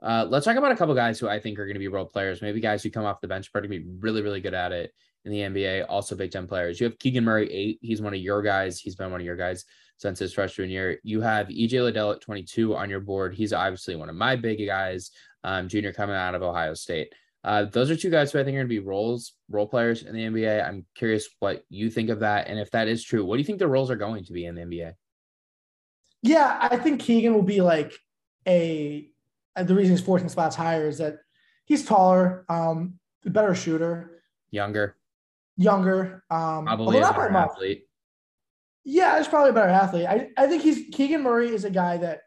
[0.00, 2.04] Uh, let's talk about a couple guys who I think are going to be role
[2.04, 2.42] players.
[2.42, 4.72] Maybe guys who come off the bench are going to be really, really good at
[4.72, 4.92] it
[5.24, 5.86] in the NBA.
[5.88, 6.80] Also, Big Ten players.
[6.80, 7.78] You have Keegan Murray, eight.
[7.82, 8.80] He's one of your guys.
[8.80, 9.64] He's been one of your guys
[9.98, 10.98] since his freshman year.
[11.02, 13.34] You have EJ Liddell at 22 on your board.
[13.34, 15.10] He's obviously one of my big guys.
[15.44, 17.12] Um, junior coming out of Ohio State.
[17.44, 20.02] Uh, those are two guys who I think are going to be roles role players
[20.04, 20.66] in the NBA.
[20.66, 23.44] I'm curious what you think of that, and if that is true, what do you
[23.44, 24.92] think the roles are going to be in the NBA?
[26.22, 27.92] Yeah, I think Keegan will be like
[28.46, 29.08] a
[29.60, 31.16] the reason he's 14 spots higher is that
[31.64, 34.96] he's taller, um, better shooter, younger,
[35.56, 37.84] younger, um, probably a better athlete.
[38.84, 40.06] Yeah, he's probably a better athlete.
[40.06, 42.22] I, I think he's Keegan Murray is a guy that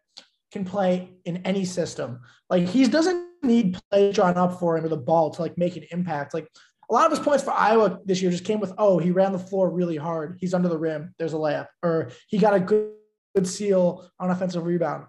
[0.51, 2.21] can play in any system.
[2.49, 5.75] Like he doesn't need play drawn up for him with the ball to like make
[5.75, 6.33] an impact.
[6.33, 6.47] Like
[6.89, 9.33] a lot of his points for Iowa this year just came with, oh, he ran
[9.33, 10.37] the floor really hard.
[10.39, 11.13] He's under the rim.
[11.19, 12.91] There's a layup, or he got a good,
[13.35, 15.05] good seal on offensive rebound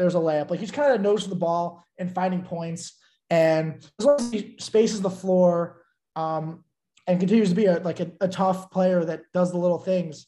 [0.00, 0.50] there's a layup.
[0.50, 2.98] Like he's kind of knows the ball and finding points.
[3.28, 5.82] And as long as he spaces the floor
[6.16, 6.64] um,
[7.06, 10.26] and continues to be a, like a, a tough player that does the little things,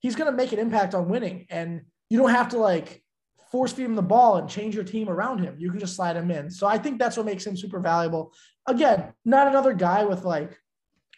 [0.00, 1.46] he's going to make an impact on winning.
[1.48, 3.02] And you don't have to like
[3.50, 5.56] force feed him the ball and change your team around him.
[5.58, 6.50] You can just slide him in.
[6.50, 8.32] So I think that's what makes him super valuable.
[8.66, 10.58] Again, not another guy with like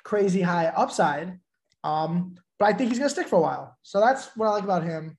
[0.02, 1.38] crazy high upside,
[1.82, 3.76] um, but I think he's going to stick for a while.
[3.82, 5.16] So that's what I like about him.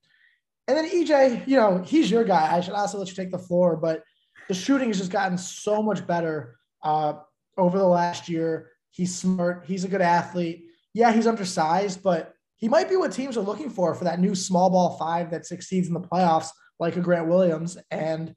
[0.67, 2.55] And then EJ, you know, he's your guy.
[2.55, 4.03] I should also let you take the floor, but
[4.47, 7.13] the shooting has just gotten so much better uh,
[7.57, 8.71] over the last year.
[8.95, 9.65] He's smart.
[9.67, 10.67] He's a good athlete.
[10.93, 14.33] Yeah, he's undersized, but he might be what teams are looking for for that new
[14.33, 16.47] small ball five that succeeds in the playoffs,
[16.79, 17.77] like a Grant Williams.
[17.91, 18.33] And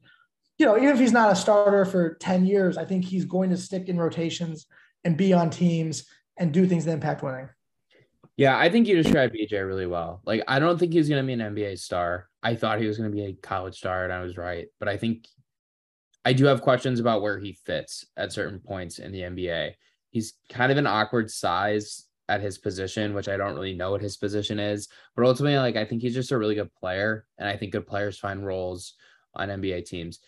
[0.57, 3.51] you know, even if he's not a starter for ten years, I think he's going
[3.51, 4.65] to stick in rotations
[5.05, 6.05] and be on teams
[6.37, 7.47] and do things that impact winning.
[8.35, 10.21] Yeah, I think you described EJ really well.
[10.25, 12.27] Like, I don't think he's going to be an NBA star.
[12.43, 14.67] I thought he was going to be a college star, and I was right.
[14.77, 15.25] But I think
[16.25, 19.75] I do have questions about where he fits at certain points in the NBA.
[20.11, 24.01] He's kind of an awkward size at his position, which I don't really know what
[24.01, 24.87] his position is.
[25.15, 27.87] But ultimately, like, I think he's just a really good player, and I think good
[27.87, 28.93] players find roles
[29.35, 30.19] on NBA teams.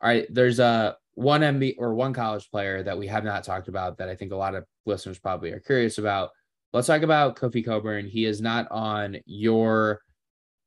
[0.00, 3.68] All right, there's a one NBA or one college player that we have not talked
[3.68, 6.30] about that I think a lot of listeners probably are curious about
[6.72, 8.06] let's talk about Kofi Cockburn.
[8.06, 10.00] He is not on your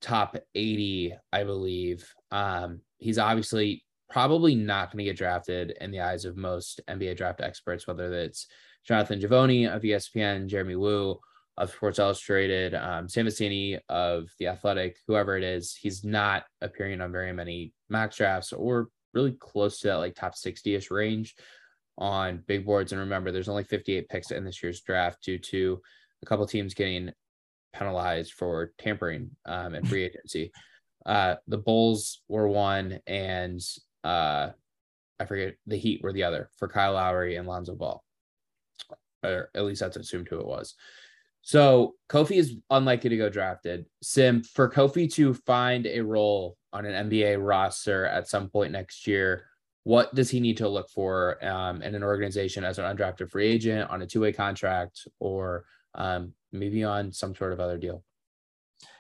[0.02, 2.12] top 80, I believe.
[2.32, 7.18] Um, he's obviously probably not going to get drafted in the eyes of most NBA
[7.18, 8.48] draft experts, whether it's
[8.86, 11.20] Jonathan Givony of ESPN, Jeremy Woo
[11.58, 15.76] of Sports Illustrated, um, Sam Vecenie of The Athletic, whoever it is.
[15.76, 20.36] He's not appearing on very many max drafts or really close to that like top
[20.36, 21.36] 60 ish range
[21.98, 22.92] on big boards.
[22.92, 25.82] And remember, there's only 58 picks in this year's draft due to
[26.22, 27.12] a couple teams getting
[27.74, 30.52] penalized for tampering um, in free agency.
[31.06, 33.62] Uh, the Bulls were one, and
[34.08, 34.52] uh,
[35.20, 38.04] I forget the Heat were the other for Kyle Lowry and Lonzo Ball.
[39.24, 40.76] or at least that's assumed who it was.
[41.42, 43.86] So Kofi is unlikely to go drafted.
[44.02, 49.08] Sim for Kofi to find a role on an NBA roster at some point next
[49.08, 49.46] year.
[49.84, 53.48] What does he need to look for um, in an organization as an undrafted free
[53.48, 55.66] agent on a two way contract or
[55.96, 58.04] um, maybe on some sort of other deal?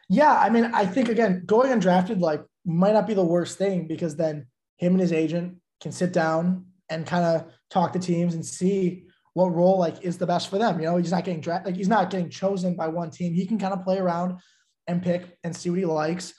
[0.09, 3.87] Yeah, I mean, I think again, going undrafted like might not be the worst thing
[3.87, 8.33] because then him and his agent can sit down and kind of talk to teams
[8.33, 10.79] and see what role like is the best for them.
[10.79, 13.33] You know, he's not getting drafted, like he's not getting chosen by one team.
[13.33, 14.39] He can kind of play around
[14.87, 16.33] and pick and see what he likes.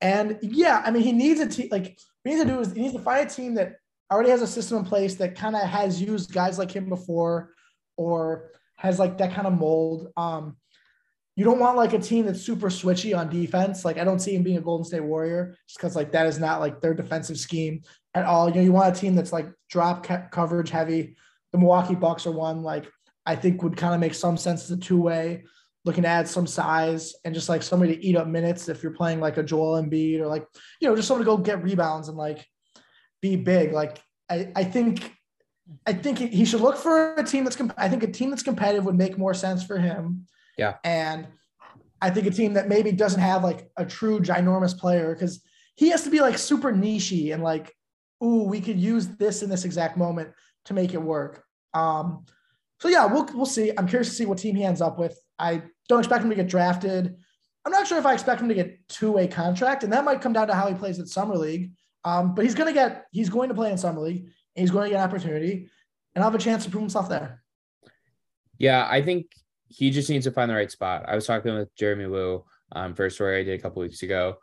[0.00, 1.68] And yeah, I mean, he needs a team.
[1.70, 3.76] Like, what he needs to do is he needs to find a team that
[4.12, 7.50] already has a system in place that kind of has used guys like him before,
[7.96, 10.12] or has like that kind of mold.
[10.16, 10.56] Um,
[11.36, 13.84] you don't want like a team that's super switchy on defense.
[13.84, 16.38] Like I don't see him being a Golden State Warrior just because like that is
[16.38, 17.82] not like their defensive scheme
[18.14, 18.48] at all.
[18.48, 21.16] You know, you want a team that's like drop ca- coverage heavy,
[21.52, 22.86] the Milwaukee Bucks are one like
[23.26, 25.44] I think would kind of make some sense as a two way,
[25.84, 28.92] looking to add some size and just like somebody to eat up minutes if you're
[28.92, 30.46] playing like a Joel Embiid or like
[30.80, 32.46] you know just someone to go get rebounds and like
[33.20, 33.72] be big.
[33.72, 35.12] Like I I think
[35.86, 38.42] I think he should look for a team that's comp- I think a team that's
[38.42, 40.26] competitive would make more sense for him.
[40.56, 41.26] Yeah, and
[42.00, 45.42] I think a team that maybe doesn't have like a true ginormous player because
[45.76, 47.74] he has to be like super nichey and like,
[48.22, 50.30] ooh, we could use this in this exact moment
[50.66, 51.44] to make it work.
[51.72, 52.24] Um,
[52.80, 53.72] so yeah, we'll we'll see.
[53.76, 55.18] I'm curious to see what team he ends up with.
[55.38, 57.16] I don't expect him to get drafted.
[57.64, 60.34] I'm not sure if I expect him to get two-way contract, and that might come
[60.34, 61.72] down to how he plays at summer league.
[62.04, 64.28] Um, but he's going to get he's going to play in summer league.
[64.54, 65.70] He's going to get an opportunity,
[66.14, 67.42] and I'll have a chance to prove himself there.
[68.58, 69.26] Yeah, I think
[69.68, 71.04] he just needs to find the right spot.
[71.08, 74.02] I was talking with Jeremy Woo um, for a story I did a couple weeks
[74.02, 74.36] ago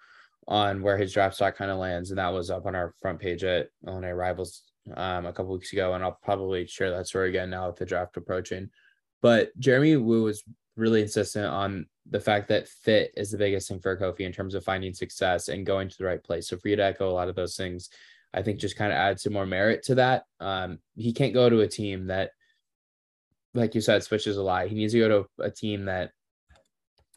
[0.47, 3.19] on where his draft stock kind of lands, and that was up on our front
[3.19, 4.63] page at Illinois Rivals
[4.95, 7.85] um, a couple weeks ago, and I'll probably share that story again now with the
[7.85, 8.69] draft approaching.
[9.21, 10.43] But Jeremy Woo was
[10.75, 14.55] really insistent on the fact that fit is the biggest thing for Kofi in terms
[14.55, 16.47] of finding success and going to the right place.
[16.47, 17.89] So for you to echo a lot of those things,
[18.33, 20.23] I think just kind of adds some more merit to that.
[20.39, 22.31] Um, he can't go to a team that,
[23.53, 24.67] like you said, switches a lot.
[24.67, 26.11] He needs to go to a team that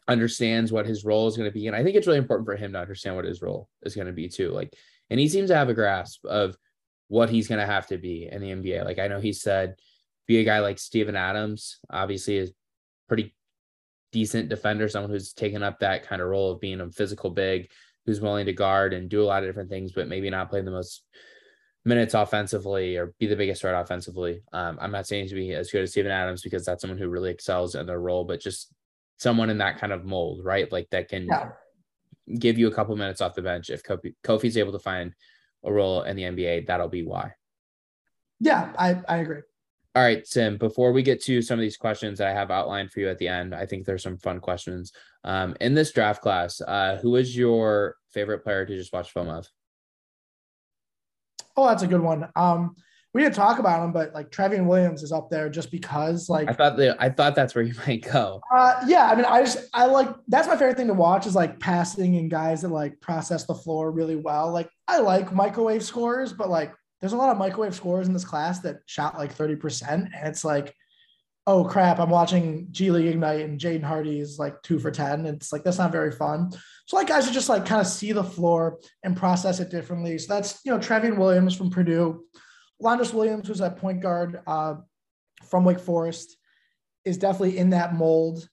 [0.07, 1.67] understands what his role is going to be.
[1.67, 4.07] And I think it's really important for him to understand what his role is going
[4.07, 4.51] to be too.
[4.51, 4.73] Like,
[5.09, 6.55] and he seems to have a grasp of
[7.07, 8.85] what he's going to have to be in the NBA.
[8.85, 9.75] Like I know he said,
[10.27, 12.51] be a guy like Steven Adams, obviously is
[13.07, 13.35] pretty
[14.11, 17.69] decent defender, someone who's taken up that kind of role of being a physical big,
[18.05, 20.61] who's willing to guard and do a lot of different things, but maybe not play
[20.61, 21.03] the most
[21.85, 24.41] minutes offensively or be the biggest threat offensively.
[24.51, 27.07] Um, I'm not saying to be as good as Steven Adams because that's someone who
[27.07, 28.73] really excels in their role, but just
[29.17, 30.69] someone in that kind of mold, right?
[30.71, 31.49] Like that can yeah.
[32.39, 35.13] give you a couple minutes off the bench if Kofi, Kofi's able to find
[35.63, 37.33] a role in the NBA, that'll be why.
[38.39, 39.41] Yeah, I, I agree.
[39.95, 42.91] All right, Sim, before we get to some of these questions that I have outlined
[42.91, 44.91] for you at the end, I think there's some fun questions.
[45.23, 49.29] Um, in this draft class, uh, who is your favorite player to just watch film
[49.29, 49.47] of?
[51.57, 52.27] Oh, that's a good one.
[52.35, 52.75] Um,
[53.13, 56.49] we didn't talk about him, but like Trevion Williams is up there just because like
[56.49, 58.41] I thought that I thought that's where you might go.
[58.53, 61.35] Uh, yeah, I mean, I just I like that's my favorite thing to watch is
[61.35, 64.51] like passing and guys that like process the floor really well.
[64.51, 68.25] Like I like microwave scores, but like there's a lot of microwave scores in this
[68.25, 69.89] class that shot like 30%.
[69.91, 70.73] And it's like,
[71.47, 75.25] oh crap, I'm watching G League Ignite and Jaden Hardy is like two for 10.
[75.25, 76.51] It's like that's not very fun.
[76.87, 80.17] So like guys are just like kind of see the floor and process it differently.
[80.17, 82.23] So that's you know Trevion Williams from Purdue.
[82.81, 84.75] Alondes Williams, who's at point guard uh,
[85.43, 86.35] from Wake Forest,
[87.05, 88.47] is definitely in that mold.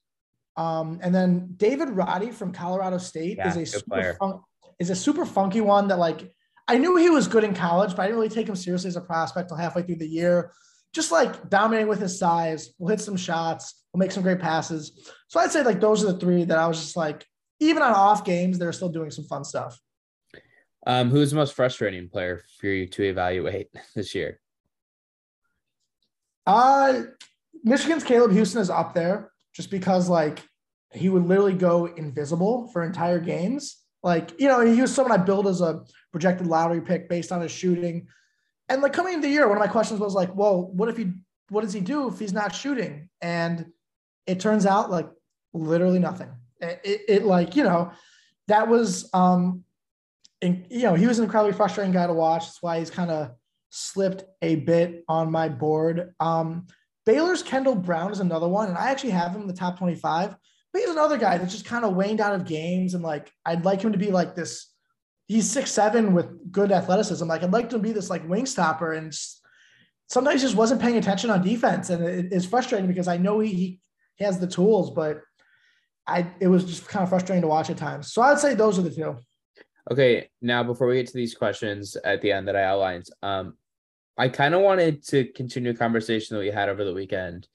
[0.57, 4.41] Um, and then David Roddy from Colorado State yeah, is a super fun-
[4.79, 6.31] is a super funky one that like
[6.69, 8.97] I knew he was good in college, but I didn't really take him seriously as
[8.97, 10.53] a prospect until halfway through the year.
[10.93, 15.13] Just like dominating with his size, we'll hit some shots, We'll make some great passes.
[15.29, 17.27] So I'd say like those are the three that I was just like,
[17.61, 19.79] even on off games, they're still doing some fun stuff.
[20.87, 24.41] Um, who's the most frustrating player for you to evaluate this year?
[26.47, 27.03] Uh
[27.63, 30.43] Michigan's Caleb Houstan is up there just because like
[30.93, 33.77] he would literally go invisible for entire games.
[34.03, 37.41] Like, you know, he was someone I built as a projected lottery pick based on
[37.41, 38.09] his shooting.
[38.69, 40.97] And like coming into the year, one of my questions was like, well, what if
[40.97, 41.13] he
[41.49, 43.09] what does he do if he's not shooting?
[43.21, 43.67] And
[44.27, 45.09] it turns out like
[45.53, 46.31] literally nothing.
[46.61, 47.93] It, it, it like, you know,
[48.49, 49.65] that was um
[50.41, 52.47] and you know, he was an incredibly frustrating guy to watch.
[52.47, 53.33] That's why he's kind of
[53.71, 56.15] slipped a bit on my board.
[56.21, 56.67] Um,
[57.07, 60.37] Baylor's Kendall Brown is another one, and I actually have him in the top 25.
[60.73, 63.65] But he's another guy that's just kind of waned out of games, and like I'd
[63.65, 64.69] like him to be like this.
[65.27, 67.27] He's six seven with good athleticism.
[67.27, 69.17] Like I'd like to be this like wing stopper, and
[70.09, 73.81] sometimes just wasn't paying attention on defense, and it is frustrating because I know he
[74.17, 75.23] he has the tools, but
[76.07, 78.13] I it was just kind of frustrating to watch at times.
[78.13, 79.17] So I'd say those are the two.
[79.91, 83.57] Okay, now before we get to these questions at the end that I outlined, um,
[84.17, 87.49] I kind of wanted to continue a conversation that we had over the weekend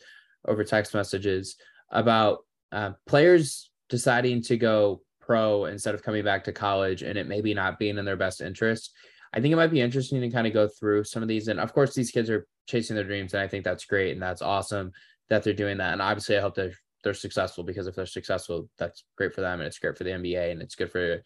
[0.46, 1.56] over text messages
[1.90, 2.40] about
[2.72, 7.54] uh, players deciding to go pro instead of coming back to college and it maybe
[7.54, 8.94] not being in their best interest.
[9.34, 11.50] I think it might be interesting to kind of go through some of these.
[11.50, 13.34] And of course, these kids are chasing their dreams.
[13.34, 14.14] And I think that's great.
[14.14, 14.92] And that's awesome
[15.30, 15.94] that they're doing that.
[15.94, 16.74] And obviously, I hope they're,
[17.04, 19.60] they're successful because if they're successful, that's great for them.
[19.60, 21.22] And it's great for the NBA and it's good for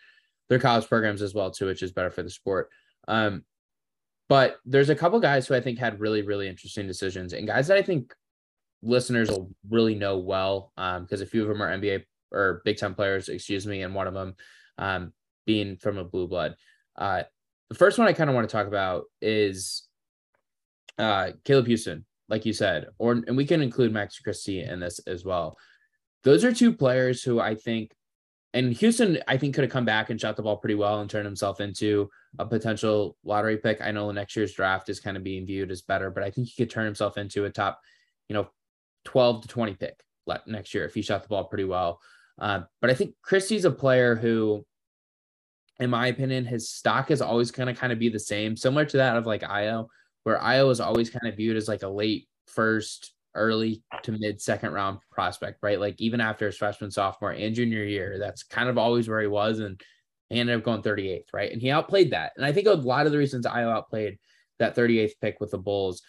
[0.49, 2.69] their college programs as well, too, which is better for the sport.
[3.07, 3.43] Um,
[4.27, 7.67] but there's a couple guys who I think had really, really interesting decisions and guys
[7.67, 8.13] that I think
[8.81, 12.77] listeners will really know well because um, a few of them are NBA or Big
[12.77, 14.35] Ten players, excuse me, and one of them
[14.77, 15.13] um,
[15.45, 16.55] being from a blue blood.
[16.95, 17.23] Uh,
[17.69, 19.87] the first one I kind of want to talk about is
[20.97, 24.99] uh, Caleb Houstan, like you said, or and we can include Max Christie in this
[25.07, 25.57] as well.
[26.23, 27.93] Those are two players who I think,
[28.53, 31.09] and Houstan, I think could have come back and shot the ball pretty well and
[31.09, 33.81] turned himself into a potential lottery pick.
[33.81, 36.29] I know the next year's draft is kind of being viewed as better, but I
[36.29, 37.79] think he could turn himself into a top,
[38.27, 38.49] you know,
[39.05, 39.99] 12 to 20 pick
[40.45, 41.99] next year if he shot the ball pretty well.
[42.41, 44.65] Uh, but I think Christie's a player who,
[45.79, 48.83] in my opinion, his stock is always going to kind of be the same, similar
[48.85, 49.87] to that of like Ayo,
[50.23, 54.41] where Ayo is always kind of viewed as like a late first, early to mid
[54.41, 55.79] second round prospect, right?
[55.79, 59.27] Like even after his freshman, sophomore, and junior year, that's kind of always where he
[59.27, 59.59] was.
[59.59, 59.79] And
[60.29, 61.51] he ended up going 38th, right?
[61.51, 62.33] And he outplayed that.
[62.35, 64.17] And I think a lot of the reasons Ayo outplayed
[64.59, 66.01] that 38th pick with the Bulls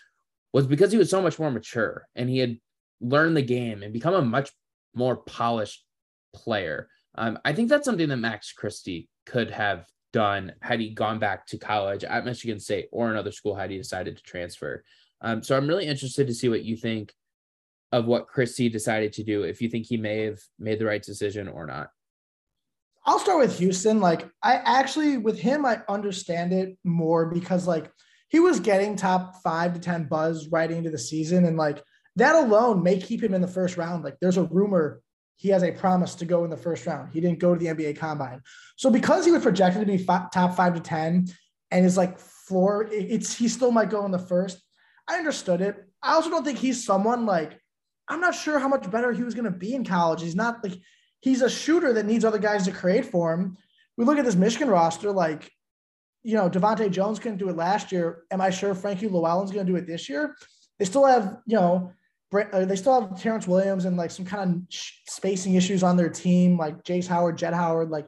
[0.52, 2.58] was because he was so much more mature and he had
[3.00, 4.50] learned the game and become a much
[4.94, 5.84] more polished
[6.32, 6.88] player.
[7.14, 11.46] Um, I think that's something that Max Christie could have done had he gone back
[11.46, 14.84] to college at Michigan State or another school had he decided to transfer.
[15.20, 17.14] Um, so I'm really interested to see what you think
[17.92, 21.02] of what Christie decided to do, if you think he may have made the right
[21.02, 21.90] decision or not.
[23.04, 24.00] I'll start with Houstan.
[24.00, 27.90] Like, I actually, with him, I understand it more because, like,
[28.28, 31.44] he was getting top five to 10 buzz right into the season.
[31.44, 31.82] And, like,
[32.16, 34.04] that alone may keep him in the first round.
[34.04, 35.02] Like, there's a rumor
[35.42, 37.10] he has a promise to go in the first round.
[37.12, 38.42] He didn't go to the NBA combine.
[38.76, 41.26] So because he was projected to be five, top five to 10
[41.72, 44.62] and is like floor, it's he still might go in the first.
[45.08, 45.84] I understood it.
[46.00, 47.58] I also don't think he's someone like,
[48.06, 50.22] I'm not sure how much better he was going to be in college.
[50.22, 50.78] He's not like,
[51.18, 53.56] he's a shooter that needs other guys to create for him.
[53.96, 55.50] We look at this Michigan roster, like,
[56.22, 58.22] you know, DeVante' Jones couldn't do it last year.
[58.30, 60.36] Am I sure Frankie Llewellyn's going to do it this year?
[60.78, 61.90] They still have, you know,
[62.32, 64.62] Uh, they still have Terrance Williams and like some kind of
[65.06, 67.90] spacing issues on their team, like Jace Howard, Jett Howard.
[67.90, 68.06] Like,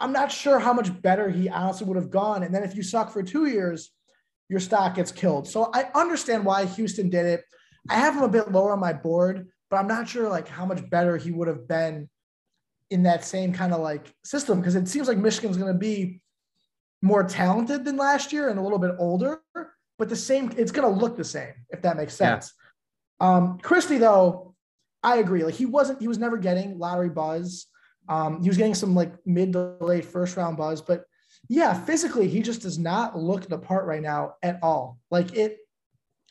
[0.00, 2.42] I'm not sure how much better he honestly would have gone.
[2.42, 3.90] And then if you suck for two years,
[4.48, 5.48] your stock gets killed.
[5.48, 7.44] So I understand why Houstan did it.
[7.88, 10.64] I have him a bit lower on my board, but I'm not sure like how
[10.64, 12.08] much better he would have been
[12.90, 16.20] in that same kind of like system because it seems like Michigan's going to be
[17.02, 19.40] more talented than last year and a little bit older,
[19.98, 20.52] but the same.
[20.56, 22.52] It's going to look the same if that makes sense.
[22.56, 22.65] Yeah.
[23.20, 24.54] Um, Christie, though,
[25.02, 25.44] I agree.
[25.44, 27.66] Like he wasn't, he was never getting lottery buzz.
[28.08, 31.04] Um, he was getting some like mid to late first round buzz, but
[31.48, 34.98] yeah, physically, he just does not look the part right now at all.
[35.10, 35.58] Like it,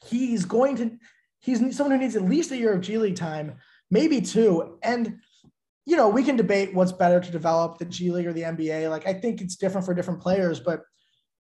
[0.03, 0.97] he's going to,
[1.39, 3.55] he's someone who needs at least a year of G League time,
[3.89, 4.77] maybe two.
[4.83, 5.19] And,
[5.86, 8.89] you know, we can debate what's better to develop the G League or the NBA.
[8.89, 10.81] Like I think it's different for different players, but,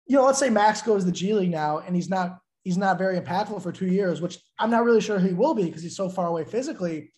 [0.06, 2.38] you know, let's say Max goes to the G League now and he's not
[2.68, 5.64] he's not very impactful for two years, which I'm not really sure he will be
[5.64, 7.14] because he's so far away physically.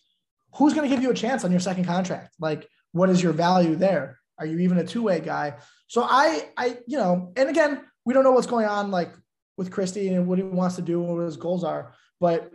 [0.55, 2.35] Who's going to give you a chance on your second contract?
[2.39, 4.17] Like, what is your value there?
[4.39, 5.55] Are you even a two way guy?
[5.87, 9.11] So I, I, you know, and again, we don't know what's going on like
[9.57, 12.49] with Christie and what he wants to do and what his goals are, but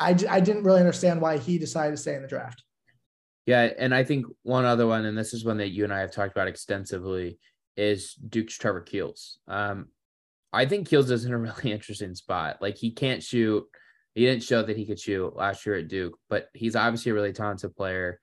[0.00, 2.64] I, I didn't really understand why he decided to stay in the draft.
[3.46, 6.00] Yeah, and I think one other one, and this is one that you and I
[6.00, 7.38] have talked about extensively,
[7.76, 9.38] is Duke's Trevor Keels.
[9.46, 9.90] Um,
[10.52, 12.58] I think Keels is in a really interesting spot.
[12.60, 13.64] Like he can't shoot.
[14.14, 17.14] He didn't show that he could shoot last year at Duke, but he's obviously a
[17.14, 18.18] really talented player.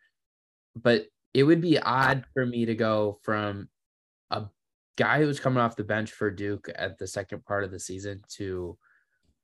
[0.75, 3.69] But it would be odd for me to go from
[4.31, 4.45] a
[4.97, 8.21] guy who's coming off the bench for Duke at the second part of the season
[8.35, 8.77] to,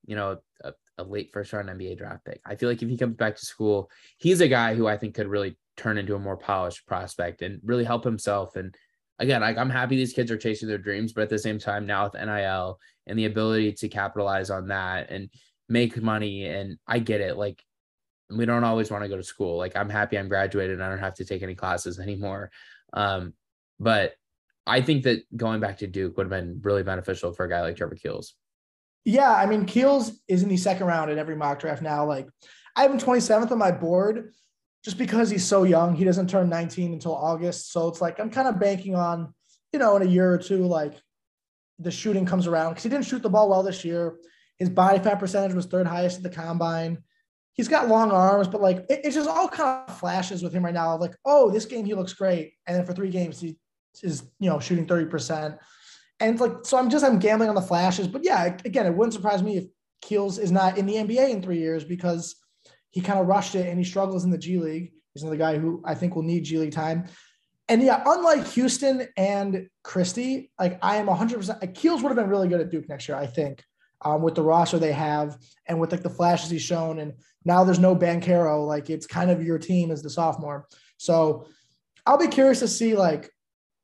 [0.05, 2.41] you know, a, a late first round NBA draft pick.
[2.45, 5.15] I feel like if he comes back to school, he's a guy who I think
[5.15, 8.75] could really turn into a more polished prospect and really help himself and
[9.19, 11.85] again, like I'm happy these kids are chasing their dreams, but at the same time,
[11.85, 15.29] now with NIL and the ability to capitalize on that and
[15.69, 17.37] make money, and I get it.
[17.37, 17.63] Like
[18.29, 19.57] we don't always want to go to school.
[19.57, 22.51] Like I'm happy I'm graduated and I don't have to take any classes anymore.
[22.93, 23.33] Um,
[23.79, 24.13] but
[24.65, 27.61] I think that going back to Duke would have been really beneficial for a guy
[27.61, 28.33] like Trevor Keels.
[29.05, 32.05] Yeah, I mean, Keels is in the second round in every mock draft now.
[32.05, 32.27] Like,
[32.75, 34.31] I have him 27th on my board
[34.83, 35.95] just because he's so young.
[35.95, 37.71] He doesn't turn 19 until August.
[37.71, 39.33] So it's like I'm kind of banking on,
[39.71, 40.93] you know, in a year or two, like
[41.79, 44.17] the shooting comes around because he didn't shoot the ball well this year.
[44.57, 46.99] His body fat percentage was third highest at the combine.
[47.53, 50.65] He's got long arms, but like it, it's just all kind of flashes with him
[50.65, 50.97] right now.
[50.97, 53.57] Like, oh, this game he looks great, and then for three games he
[54.01, 55.55] is you know shooting thirty percent,
[56.19, 58.07] and like so I'm just I'm gambling on the flashes.
[58.07, 59.65] But yeah, again, it wouldn't surprise me if
[60.01, 62.35] Keels is not in the NBA in three years because
[62.93, 64.93] he kind of rushed it and he struggles in the G League.
[65.13, 67.05] He's another guy who I think will need G League time.
[67.67, 72.47] And yeah, unlike Houstan and Christie, like I am 100%, Keels would have been really
[72.47, 73.63] good at Duke next year, I think,
[74.01, 76.99] um, with the roster they have and with like the flashes he's shown.
[76.99, 77.13] And
[77.45, 78.67] now there's no Banchero.
[78.67, 80.67] Like it's kind of your team as the sophomore.
[80.97, 81.47] So
[82.05, 83.31] I'll be curious to see, like,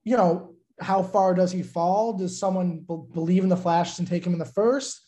[0.04, 2.14] you know, how far does he fall?
[2.14, 5.02] Does someone be- believe in the flashes and take him in the first?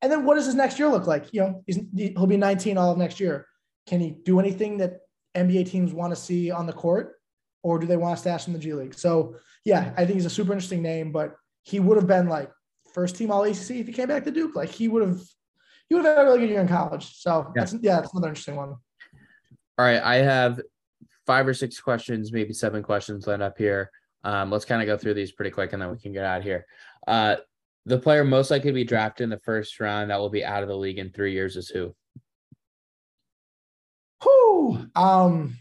[0.00, 1.32] And then what does his next year look like?
[1.32, 1.64] You know,
[1.96, 3.46] he'll be 19 all of next year.
[3.86, 5.00] Can he do anything that
[5.36, 7.18] NBA teams want to see on the court?
[7.62, 8.94] or do they want to stash him in the G League?
[8.94, 12.50] So yeah, I think he's a super interesting name, but he would have been like
[12.94, 14.54] first team all ACC if he came back to Duke.
[14.54, 15.20] Like he would have,
[15.88, 17.16] he would have had a really good year in college.
[17.16, 18.70] So yeah, that's, yeah, that's another interesting one.
[18.70, 20.60] All right, I have
[21.26, 23.90] five or six questions, maybe seven questions lined up here.
[24.24, 26.38] Um, let's kind of go through these pretty quick, and then we can get out
[26.38, 26.66] of here.
[27.06, 27.36] Uh,
[27.88, 30.62] the player most likely to be drafted in the first round that will be out
[30.62, 31.94] of the league in three years is who?
[34.22, 34.86] Who?
[34.94, 35.56] Um,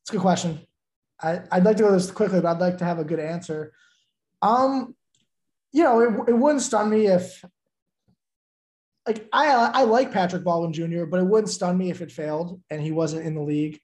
[0.00, 0.60] it's a good question.
[1.20, 3.72] I, would like to go this quickly, but I'd like to have a good answer.
[4.42, 4.96] Um,
[5.70, 7.44] you know, it, it wouldn't stun me if,
[9.06, 12.60] like, I I like Patrick Baldwin Jr., but it wouldn't stun me if it failed
[12.70, 13.80] and he wasn't in the league.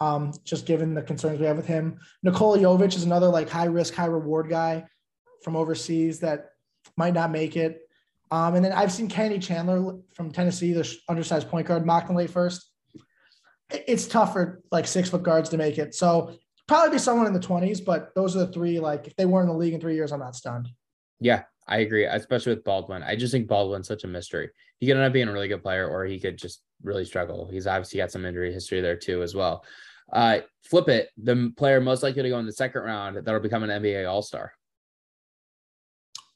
[0.00, 2.00] Um, just given the concerns we have with him.
[2.24, 4.84] Nikola Jovic is another like high risk, high reward guy
[5.42, 6.51] from overseas that
[6.96, 7.80] might not make it.
[8.30, 12.30] Um, and then I've seen Kenny Chandler from Tennessee, the undersized point guard, in late
[12.30, 12.70] first.
[13.70, 15.94] It's tough for like six foot guards to make it.
[15.94, 16.34] So
[16.66, 18.80] probably be someone in the 20s, but those are the three.
[18.80, 20.68] Like if they weren't in the league in three years, I'm not stunned.
[21.20, 23.02] Yeah, I agree, especially with Baldwin.
[23.02, 24.50] I just think Baldwin's such a mystery.
[24.78, 27.48] He could end up being a really good player, or he could just really struggle.
[27.50, 29.64] He's obviously got some injury history there too, as well.
[30.12, 33.62] Uh, flip it, the player most likely to go in the second round that'll become
[33.62, 34.52] an NBA All Star.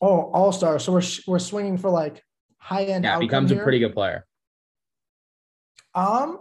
[0.00, 0.78] Oh, All Star.
[0.78, 2.22] So we're we're swinging for like
[2.58, 3.04] high end.
[3.04, 3.60] Yeah, becomes here.
[3.60, 4.26] a pretty good player.
[5.94, 6.38] Um,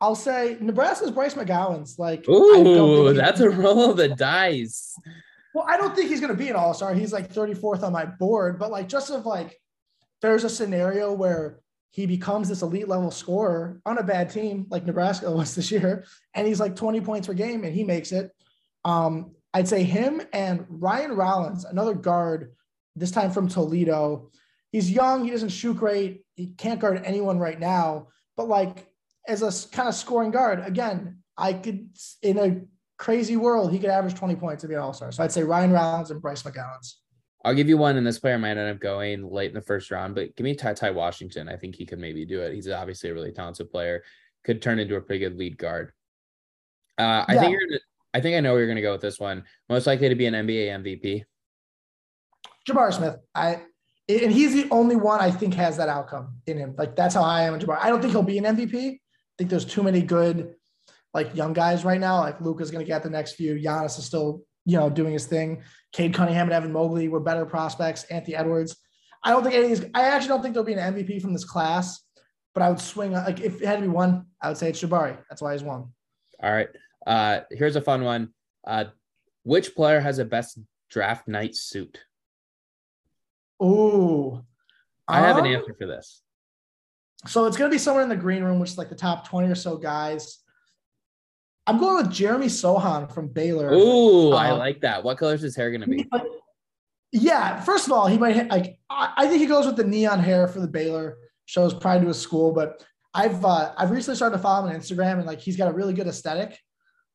[0.00, 4.96] I'll say Nebraska's Bryce McGowens Like, ooh, that's a roll of the dice.
[5.54, 6.94] Well, I don't think he's going to be an All Star.
[6.94, 9.58] He's like 34th on my board, but like, just of like,
[10.20, 11.60] there's a scenario where
[11.90, 16.04] he becomes this elite level scorer on a bad team like Nebraska was this year,
[16.34, 18.32] and he's like 20 points per game, and he makes it.
[18.84, 22.52] Um, I'd say him and Ryan Rollins, another guard,
[22.96, 24.30] this time from Toledo.
[24.72, 25.24] He's young.
[25.24, 26.24] He doesn't shoot great.
[26.34, 28.88] He can't guard anyone right now, but like
[29.28, 30.60] as a kind of scoring guard.
[30.66, 31.88] Again, I could
[32.22, 32.60] in a
[32.98, 35.12] crazy world he could average 20 points to be an all-star.
[35.12, 36.94] So I'd say Ryan Rollins and Bryce McGowens.
[37.44, 39.90] I'll give you one, and this player might end up going late in the first
[39.90, 41.48] round, but give me Ty Ty Washington.
[41.48, 42.54] I think he could maybe do it.
[42.54, 44.02] He's obviously a really talented player,
[44.44, 45.92] could turn into a pretty good lead guard.
[46.98, 47.40] Uh, I yeah.
[47.40, 47.78] think you're.
[48.14, 49.44] I think I know where you're going to go with this one.
[49.68, 51.24] Most likely to be an NBA MVP.
[52.68, 53.16] Jabari Smith.
[53.34, 53.60] I
[54.08, 56.74] and he's the only one I think has that outcome in him.
[56.78, 57.54] Like that's how I am.
[57.54, 57.78] In Jabari.
[57.80, 59.00] I don't think he'll be an MVP,
[59.34, 60.54] I think there's too many good
[61.12, 62.20] like young guys right now.
[62.20, 63.54] Like Luka's going to get the next few.
[63.54, 65.62] Giannis is still, you know, doing his thing.
[65.92, 68.04] Cade Cunningham and Evan Mobley were better prospects.
[68.04, 68.76] Anthony Edwards.
[69.24, 69.90] I don't think any of these.
[69.94, 72.00] I actually don't think there'll be an MVP from this class.
[72.52, 74.80] But I would swing like if it had to be one, I would say it's
[74.80, 75.18] Jabari.
[75.28, 75.86] That's why he's one.
[76.40, 76.68] All right.
[77.06, 78.30] Uh, here's a fun one.
[78.66, 78.86] Uh,
[79.42, 80.58] which player has the best
[80.90, 82.00] draft night suit?
[83.60, 84.42] Oh,
[85.06, 86.22] I have an um, answer for this.
[87.26, 89.28] So it's going to be somewhere in the green room, which is like the top
[89.28, 90.38] 20 or so guys.
[91.66, 93.72] I'm going with Jeremy Sochan from Baylor.
[93.72, 95.02] Ooh, um, I like that.
[95.02, 96.08] What color is his hair going to be?
[97.16, 98.76] Yeah, first of all, he might like.
[98.90, 101.16] I think he goes with the neon hair for the Baylor.
[101.46, 102.84] Shows pride to his school, but
[103.14, 105.72] I've uh, I've recently started to follow him on Instagram, and like he's got a
[105.72, 106.58] really good aesthetic.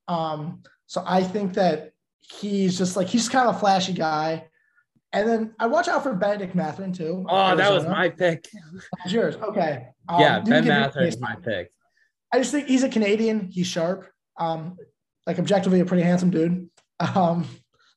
[0.10, 4.46] Um, so I think that he's just like he's kind of a flashy guy.
[5.14, 7.26] And then I watch out for Bennedict Mathurin too.
[7.30, 7.64] Oh, Arizona.
[7.64, 8.48] that was my pick.
[8.98, 9.36] That's yours.
[9.38, 9.88] Okay.
[10.08, 11.72] Um, yeah, Ben Mathurin is my pick.
[12.34, 13.50] I just think he's a Canadian.
[13.52, 14.08] He's sharp.
[14.38, 14.78] Um,
[15.26, 16.70] like objectively a pretty handsome dude.
[17.16, 17.48] Um,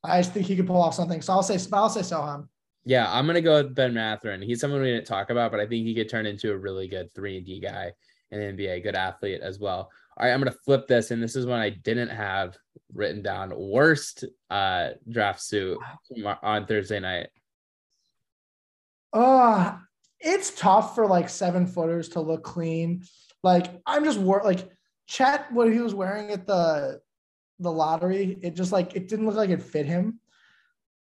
[0.05, 1.23] I just think he could pull off something.
[1.23, 2.47] So I'll say, I'll say Sochan.
[2.85, 4.43] Yeah, I'm gonna go with Ben Mathurin.
[4.43, 6.89] He's someone we didn't talk about, but I think he could turn into a really
[6.89, 7.93] good three and D guy
[8.33, 9.91] in the NBA, good athlete as well.
[10.17, 12.57] All right, I'm gonna flip this, and this is one I didn't have
[12.93, 13.53] written down.
[13.57, 15.79] Worst uh draft suit
[16.43, 17.29] on Thursday night.
[19.13, 19.79] Oh,
[20.21, 23.05] it's tough for like seven footers to look clean.
[23.43, 24.69] Like I'm just wor- like
[25.07, 27.01] Chet, what he was wearing at the
[27.59, 30.21] the lottery, it just like it didn't look like it fit him.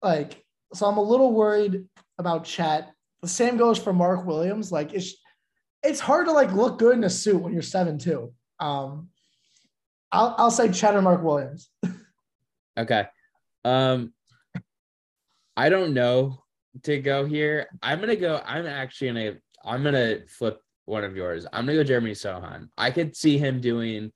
[0.03, 0.45] Like,
[0.75, 1.85] so I'm a little worried
[2.19, 2.93] about Chet.
[3.23, 4.71] The same goes for Mark Williams.
[4.71, 5.15] Like it's
[5.83, 8.33] it's hard to like look good in a suit when you're seven two.
[8.61, 9.09] Um,
[10.13, 11.71] I'll I'll say Cheddar Mark Williams.
[12.79, 13.07] okay.
[13.65, 14.13] Um,
[15.57, 16.43] I don't know
[16.85, 17.69] to go here.
[17.83, 18.41] I'm gonna go.
[18.45, 19.35] I'm actually gonna.
[19.65, 21.47] I'm gonna flip one of yours.
[21.53, 22.69] I'm gonna go Jeremy Sochan.
[22.79, 24.13] I could see him doing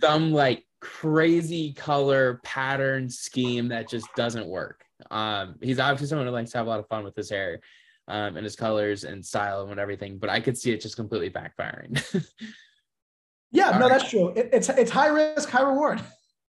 [0.00, 4.84] some like crazy color pattern scheme that just doesn't work.
[5.10, 7.60] Um, he's obviously someone who likes to have a lot of fun with his hair,
[8.06, 10.18] um, and his colors and style and everything.
[10.18, 12.02] But I could see it just completely backfiring.
[13.54, 13.98] yeah, All no, right.
[13.98, 14.30] that's true.
[14.30, 16.00] It, it's it's high risk, high reward.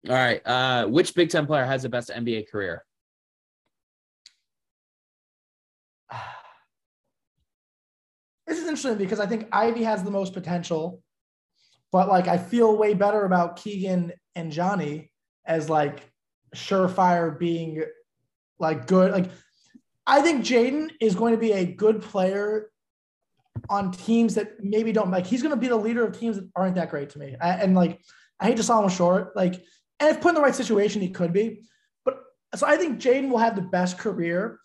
[0.07, 0.41] All right.
[0.45, 2.85] Uh, which Big Ten player has the best NBA career?
[8.47, 11.03] this is interesting because I think Ivey has the most potential,
[11.91, 15.11] but like I feel way better about Keegan and Johnny
[15.45, 16.09] as like
[16.55, 17.83] surefire being
[18.59, 19.11] like good.
[19.11, 19.29] Like
[20.07, 22.69] I think Jaden is going to be a good player
[23.69, 25.25] on teams that maybe don't like.
[25.25, 27.35] He's going to be the leader of teams that aren't that great to me.
[27.39, 28.01] I, and like
[28.39, 29.35] I hate to sell him short.
[29.35, 29.63] Like
[29.99, 31.63] and if put in the right situation, he could be.
[32.03, 32.21] But
[32.55, 34.59] so I think Jaden will have the best career.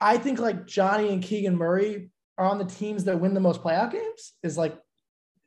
[0.00, 3.62] I think like Johnny and Keegan Murray are on the teams that win the most
[3.62, 4.78] playoff games is like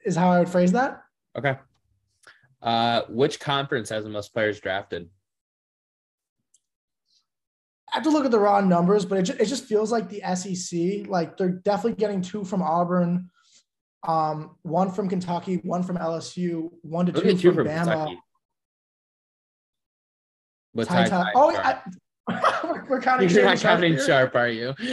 [0.06, 1.02] is how I would phrase that.
[1.38, 1.58] Okay.
[2.62, 5.10] Uh, which conference has the most players drafted?
[7.92, 10.08] I have to look at the raw numbers, but it just, it just feels like
[10.08, 11.10] the SEC.
[11.10, 13.30] Like they're definitely getting two from Auburn,
[14.08, 17.86] um, one from Kentucky, one from LSU, one to two, two from, from Bama.
[17.86, 18.20] Kentucky.
[20.74, 21.80] But Ty, Ty, oh, I,
[22.90, 23.30] we're, counting.
[23.32, 24.74] You're not counting Sharpe, are you?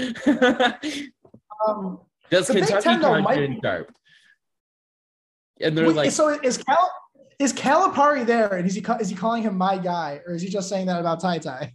[1.66, 1.98] Um,
[2.30, 3.90] Does Kentucky count Sharpe?
[5.60, 6.92] And they're wait, like, so is Cal
[7.40, 10.48] is Calipari there, and is he is he calling him my guy, or is he
[10.48, 11.74] just saying that about Ty Ty?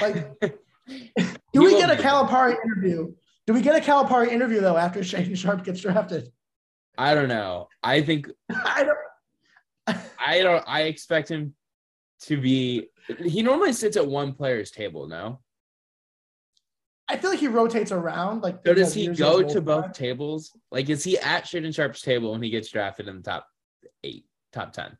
[0.00, 3.12] Like, do we get a Calipari interview?
[3.46, 6.30] Do we get a Calipari interview though after Shaedon Sharpe gets drafted?
[6.98, 7.68] I don't know.
[7.82, 9.98] I think I don't.
[10.18, 10.64] I don't.
[10.66, 11.54] I expect him
[12.22, 12.88] to be.
[13.24, 15.08] He normally sits at one player's table.
[15.08, 15.40] No.
[17.08, 18.42] I feel like he rotates around.
[18.42, 20.56] Like, so does he go to both tables?
[20.70, 23.46] Like, is he at Shaedon Sharpe's table when he gets drafted in the top
[24.04, 24.96] eight, top ten?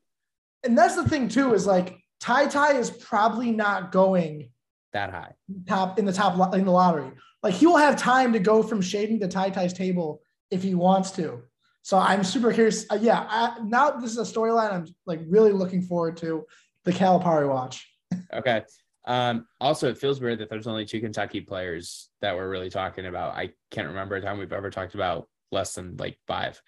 [0.64, 4.50] And that's the thing too is like Ty Ty is probably not going
[4.92, 5.32] that high
[5.66, 7.10] top in the top in the lottery.
[7.42, 10.74] Like he will have time to go from Shaedon to Ty Ty's table if he
[10.74, 11.42] wants to.
[11.82, 12.86] So I'm super curious.
[12.90, 16.46] Uh, yeah, I, now this is a storyline I'm like really looking forward to
[16.84, 17.88] the Calipari watch.
[18.32, 18.62] Okay.
[19.06, 23.06] Um, also, it feels weird that there's only two Kentucky players that we're really talking
[23.06, 23.34] about.
[23.34, 26.60] I can't remember a time we've ever talked about less than like five.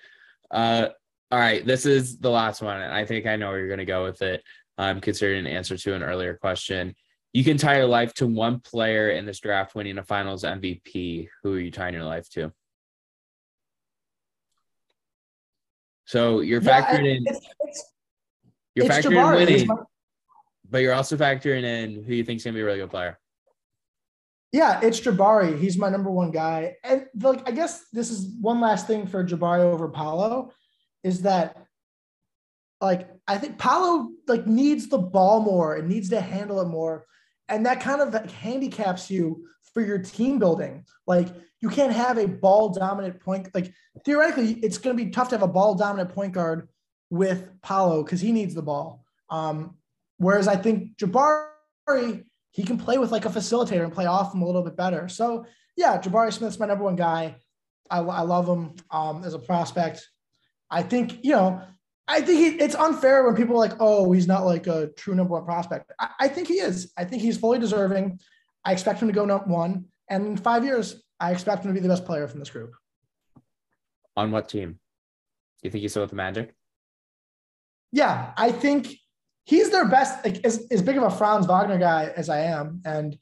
[0.51, 0.89] Uh,
[1.31, 3.79] all right, this is the last one, and I think I know where you're going
[3.79, 4.43] to go with it.
[4.77, 6.95] I'm um, considering an answer to an earlier question.
[7.35, 11.29] You can tie your life to one player in this draft winning a Finals MVP.
[11.43, 12.53] Who are you tying your life to?
[16.07, 17.25] So you're yeah, factoring in.
[17.27, 17.93] It's, it's,
[18.75, 19.41] you're factoring Jabari.
[19.41, 19.69] in winning
[20.71, 23.19] but you're also factoring in who you think is gonna be a really good player.
[24.53, 25.59] Yeah, it's Jabari.
[25.59, 26.77] He's my number one guy.
[26.83, 30.53] And like I guess this is one last thing for Jabari over Paolo
[31.03, 31.57] is that
[32.81, 37.07] like I think Paolo like needs the ball more and needs to handle it more.
[37.49, 40.85] And that kind of handicaps you for your team building.
[41.07, 41.29] Like
[41.61, 43.49] you can't have a ball dominant point.
[43.55, 43.73] Like
[44.05, 46.69] theoretically, it's going to be tough to have a ball dominant point guard
[47.11, 49.05] with Paolo because he needs the ball.
[49.31, 49.77] Um,
[50.19, 54.43] Whereas I think Jabari, he can play with like a facilitator and play off him
[54.43, 55.09] a little bit better.
[55.09, 55.45] So
[55.77, 57.37] yeah, Jabari Smith's my number one guy.
[57.91, 60.09] I, I love him um, as a prospect.
[60.71, 61.63] I think, you know,
[62.07, 65.15] I think he, it's unfair when people are like, oh, he's not like a true
[65.15, 65.91] number one prospect.
[65.99, 66.93] I, I think he is.
[66.99, 68.21] I think he's fully deserving.
[68.65, 69.87] I expect him to go number one.
[70.11, 72.75] And in five years, I expect him to be the best player from this group.
[74.17, 74.73] On what team?
[74.73, 74.79] Do
[75.63, 76.55] you think he's still with the Magic?
[77.91, 78.95] Yeah, I think
[79.45, 82.83] he's their best, like, as, as big of a Franz Wagner guy as I am,
[82.85, 83.17] and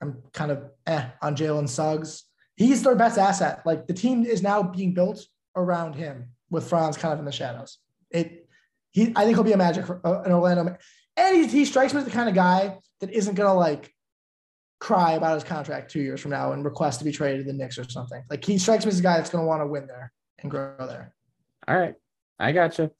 [0.00, 2.24] I'm kind of eh on Jalen Suggs.
[2.56, 3.62] He's their best asset.
[3.66, 7.32] Like the team is now being built around him with Franz kind of in the
[7.32, 7.78] shadows.
[8.16, 8.48] It,
[8.90, 10.76] he, I think he'll be a magic for uh, an Orlando,
[11.16, 13.92] and he, he strikes me as the kind of guy that isn't gonna like
[14.80, 17.56] cry about his contract two years from now and request to be traded to the
[17.56, 18.22] Knicks or something.
[18.30, 20.74] Like he strikes me as a guy that's gonna want to win there and grow
[20.78, 21.14] there.
[21.68, 21.94] All right,
[22.38, 22.90] I gotcha.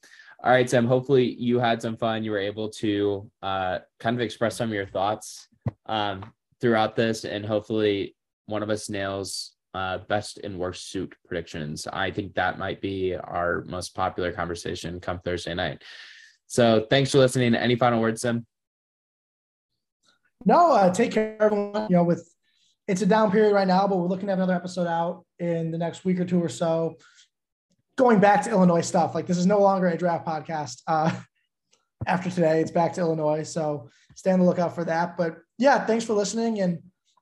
[0.43, 0.85] All right, Sam.
[0.85, 2.23] Hopefully you had some fun.
[2.23, 5.47] You were able to uh, kind of express some of your thoughts
[5.87, 8.15] um, throughout this, and hopefully
[8.45, 11.87] one of us nails uh, best and worst suit predictions.
[11.87, 15.83] I think that might be our most popular conversation come Thursday night.
[16.47, 17.53] So thanks for listening.
[17.53, 18.45] Any final words, Sim?
[20.45, 21.87] No, uh, take care, everyone.
[21.89, 22.27] You know, with
[22.87, 25.69] it's a down period right now, but we're looking to have another episode out in
[25.71, 26.95] the next week or two or so.
[27.97, 30.81] Going back to Illinois stuff, like this is no longer a draft podcast.
[30.87, 31.11] Uh,
[32.07, 35.17] after today, it's back to Illinois, so stay on the lookout for that.
[35.17, 36.79] But yeah, thanks for listening, and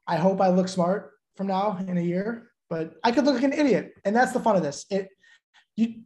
[0.08, 2.52] I hope I look smart from now in a year.
[2.70, 4.86] But I could look like an idiot, and that's the fun of this.
[4.90, 5.10] It,
[5.76, 6.02] you,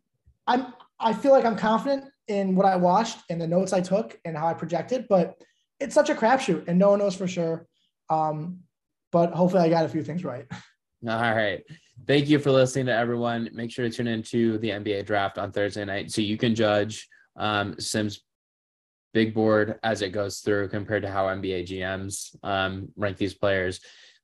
[0.45, 4.19] I'm, I feel like I'm confident in what I watched and the notes I took
[4.25, 5.41] and how I projected, but
[5.79, 7.65] it's such a crapshoot, and no one knows for sure.
[8.09, 8.59] Um,
[9.11, 10.45] but hopefully, I got a few things right.
[11.07, 11.63] All right.
[12.07, 13.49] Thank you for listening to everyone.
[13.53, 17.07] Make sure to tune into the NBA draft on Thursday night so you can judge
[17.37, 18.21] um, Sim's
[19.13, 23.79] big board as it goes through compared to how NBA GMs um, rank these players.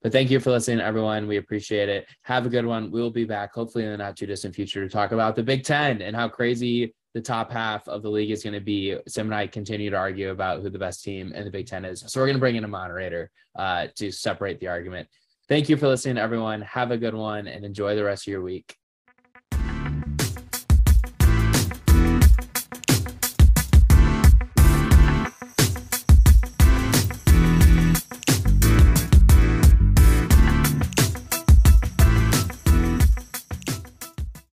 [0.06, 1.26] But thank you for listening, everyone.
[1.26, 2.06] We appreciate it.
[2.26, 2.92] Have a good one.
[2.92, 5.64] We'll be back hopefully in the not too distant future to talk about the Big
[5.64, 8.96] Ten and how crazy the top half of the league is going to be.
[9.08, 11.86] Sim and I continue to argue about who the best team in the Big Ten
[11.86, 12.04] is.
[12.06, 15.08] So we're going to bring in a moderator uh, to separate the argument.
[15.50, 16.62] Thank you for listening, everyone.
[16.62, 18.76] Have a good one and enjoy the rest of your week.